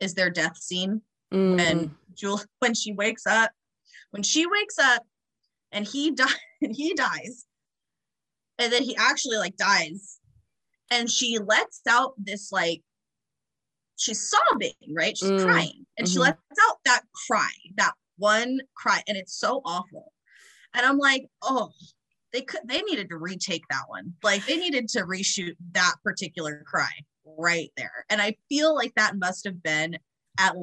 [0.00, 1.00] is their death scene
[1.32, 1.56] Mm.
[1.56, 3.50] when Jewel when she wakes up
[4.10, 5.02] when she wakes up
[5.70, 6.28] and he dies
[6.60, 7.46] and he dies
[8.58, 10.18] and then he actually like dies
[10.90, 12.82] and she lets out this like
[13.96, 16.22] she's sobbing right she's Mm, crying and she mhm.
[16.22, 16.38] lets
[16.68, 20.12] out that cry that one cry and it's so awful
[20.74, 21.70] and i'm like oh
[22.32, 26.64] they could they needed to retake that one like they needed to reshoot that particular
[26.66, 26.90] cry
[27.38, 29.96] right there and i feel like that must have been
[30.38, 30.54] at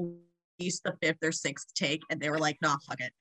[0.59, 3.13] least the fifth or sixth take and they were like nah fuck it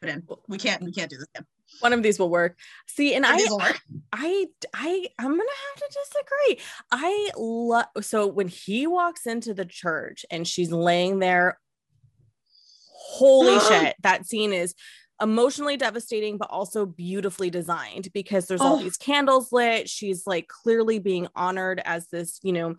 [0.00, 1.46] put in we can't we can't do this again
[1.80, 2.56] One of these will work.
[2.86, 3.80] See, and I work.
[4.12, 6.64] I I I'm gonna have to disagree.
[6.90, 11.58] I love so when he walks into the church and she's laying there,
[13.08, 14.74] holy shit, that scene is
[15.20, 18.82] emotionally devastating, but also beautifully designed because there's all Oh.
[18.82, 19.88] these candles lit.
[19.88, 22.76] She's like clearly being honored as this, you know,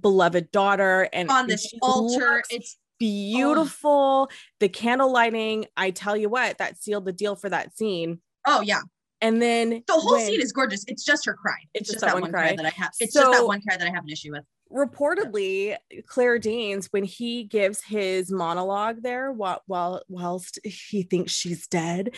[0.00, 2.80] beloved daughter, and on this altar it's oh.
[2.98, 4.30] beautiful.
[4.60, 8.20] The candle lighting, I tell you what, that sealed the deal for that scene.
[8.46, 8.80] oh yeah
[9.22, 10.84] And then the whole when- scene is gorgeous.
[10.88, 12.54] It's just her cry it's, just, that, one cry.
[12.56, 12.90] that i have.
[13.00, 14.44] It's just that one cry that i have an issue with.
[14.70, 21.66] reportedly Claire Danes when he gives his monologue there while while whilst he thinks she's
[21.66, 22.14] dead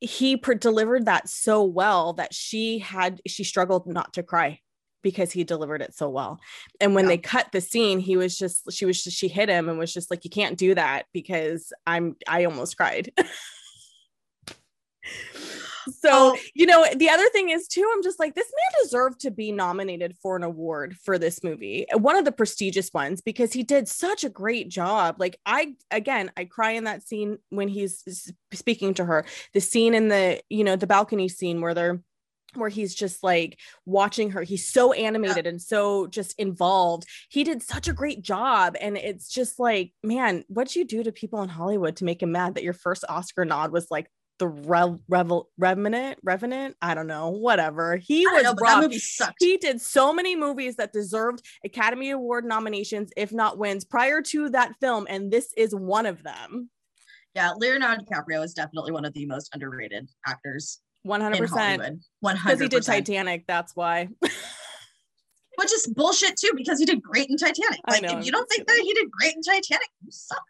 [0.00, 4.60] he pre- delivered that so well that she had she struggled not to cry
[5.02, 6.38] because he delivered it so well.
[6.80, 7.10] And when Yeah.
[7.10, 9.92] they cut the scene he was just she was just, she hit him and was
[9.92, 13.10] just like you can't do that because i'm i almost cried
[15.88, 16.38] so Oh.
[16.54, 19.52] you know the other thing is too i'm just like this man deserved to be
[19.52, 23.86] nominated for an award for this movie one of the prestigious ones because he did
[23.88, 25.16] such a great job.
[25.18, 28.02] Like i again i cry in that scene when he's
[28.52, 32.00] speaking to her the scene in the you know the balcony scene where they're
[32.54, 34.42] where he's just like watching her.
[34.42, 37.06] He's so animated and so just involved.
[37.28, 41.12] He did such a great job and it's just like man what'd you do to
[41.12, 44.48] people in hollywood to make him mad that your first oscar nod was like the
[44.48, 46.76] rev, revel, revenant revenant?
[46.82, 47.96] I don't know whatever.
[47.96, 49.36] He was know, that movie sucked.
[49.40, 54.48] he did so many movies that deserved academy award nominations if not wins prior to
[54.50, 56.70] that film and this is one of them.
[57.34, 62.00] Yeah leonardo dicaprio is definitely one of the most underrated actors 100% in hollywood.
[62.20, 64.08] 100 because he did titanic that's why
[65.56, 68.32] which is bullshit too because he did great in titanic I like know, if you
[68.32, 70.42] don't think that he did great in titanic you suck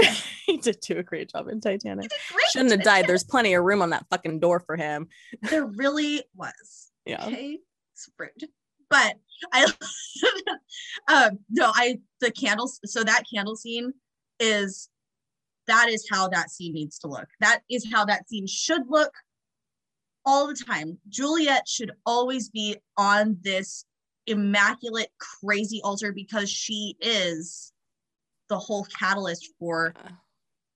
[0.46, 2.04] he did do a great job in Titanic.
[2.04, 3.06] he did great Shouldn't have died.
[3.06, 5.08] There's plenty of room on that fucking door for him.
[5.50, 7.24] there really was Yeah.
[7.26, 7.58] okay
[7.94, 8.48] it's rude
[8.90, 9.14] but
[9.52, 9.66] i
[11.08, 13.92] um no i the candles so that candle scene
[14.40, 14.88] is
[15.66, 19.12] that is how that scene needs to look that is how that scene should look
[20.24, 23.84] all the time juliet should always be on this
[24.28, 27.72] immaculate crazy altar because she is
[28.48, 29.94] the whole catalyst for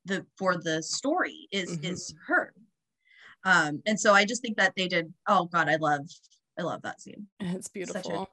[0.05, 1.84] the for the story is Mhm.
[1.84, 2.53] is her
[3.44, 6.09] um and so i just think that they did oh god i love
[6.59, 8.28] i love that scene It's beautiful.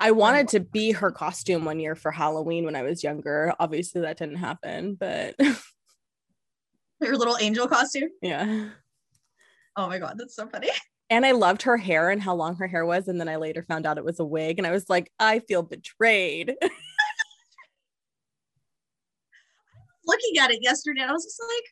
[0.00, 3.54] I wanted to be her costume one year for Halloween when I was younger.
[3.58, 5.34] Obviously, that didn't happen, but
[7.00, 8.68] your little angel costume yeah.
[9.76, 10.68] oh my god that's so funny
[11.12, 13.06] And I loved her hair and how long her hair was.
[13.06, 14.58] And then I later found out it was a wig.
[14.58, 16.54] And I was like, I feel betrayed.
[20.04, 21.64] looking at it yesterday i was just like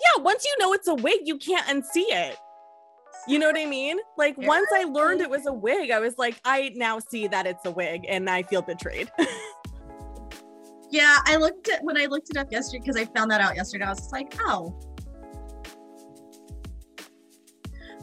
[0.00, 0.22] yeah.
[0.22, 2.36] Once you know it's a wig, you can't unsee it.
[3.26, 3.98] You know what I mean?
[4.18, 7.46] Like once I learned it was a wig, I was like, I now see that
[7.46, 9.10] it's a wig and I feel betrayed.
[10.90, 13.56] yeah i looked at when i looked it up yesterday because i found that out
[13.56, 14.78] yesterday i was just like oh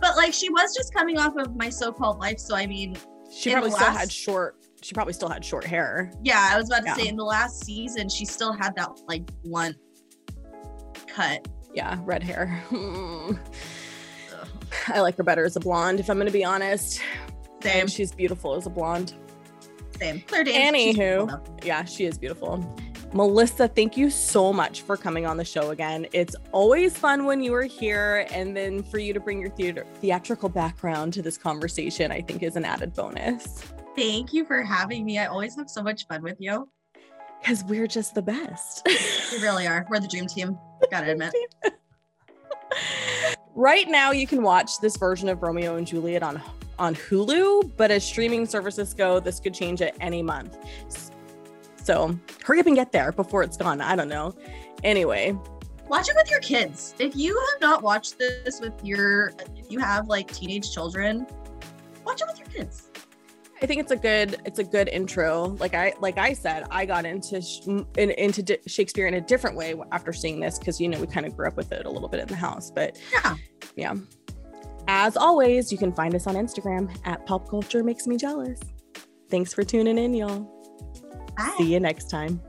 [0.01, 2.95] but like she was just coming off of my so-called life so i mean
[3.33, 6.11] she probably the still had short, she probably still had short hair.
[6.23, 6.95] yeah i was about to Yeah.
[6.95, 9.77] say in the last season she still had that like blunt
[11.07, 12.61] cut Yeah, red hair.
[14.87, 17.01] I like her better as a blonde, if I'm gonna be honest.
[17.61, 19.13] same And she's beautiful as a blonde.
[19.99, 21.63] same claire Danes, Anywho.
[21.65, 22.57] Yeah, she is beautiful.
[23.13, 26.07] Melissa, thank you so much for coming on the show again.
[26.13, 29.85] It's always fun when you are here, and then for you to bring your theater
[29.95, 33.63] theatrical background to this conversation, I think is an added bonus.
[33.97, 35.19] Thank you for having me.
[35.19, 36.69] I always have so much fun with you.
[37.41, 38.83] Because we're just the best.
[38.85, 39.85] we really are.
[39.89, 40.57] We're the dream team.
[40.89, 41.33] Gotta admit.
[43.55, 46.41] right now, you can watch this version of Romeo and Juliet on
[46.79, 50.57] on Hulu, but as streaming services go, this could change at any month.
[51.83, 53.81] So hurry up and get there before it's gone.
[53.81, 54.35] I don't know.
[54.83, 55.37] Anyway,
[55.87, 56.95] watch it with your kids.
[56.99, 61.25] If you have not watched this with your, if you have like teenage children,
[62.05, 62.89] watch it with your kids.
[63.61, 65.55] I think it's a good it's a good intro.
[65.59, 69.21] Like I like I said, I got into sh- in, into di- Shakespeare in a
[69.21, 71.85] different way after seeing this because you know we kind of grew up with it
[71.85, 72.71] a little bit in the house.
[72.71, 73.35] But yeah,
[73.75, 73.95] yeah.
[74.87, 78.59] As always, you can find us on Instagram at Pop Culture Makes Me Jealous.
[79.29, 80.60] Thanks for tuning in, y'all.
[81.45, 81.55] Bye.
[81.57, 82.41] See you next time.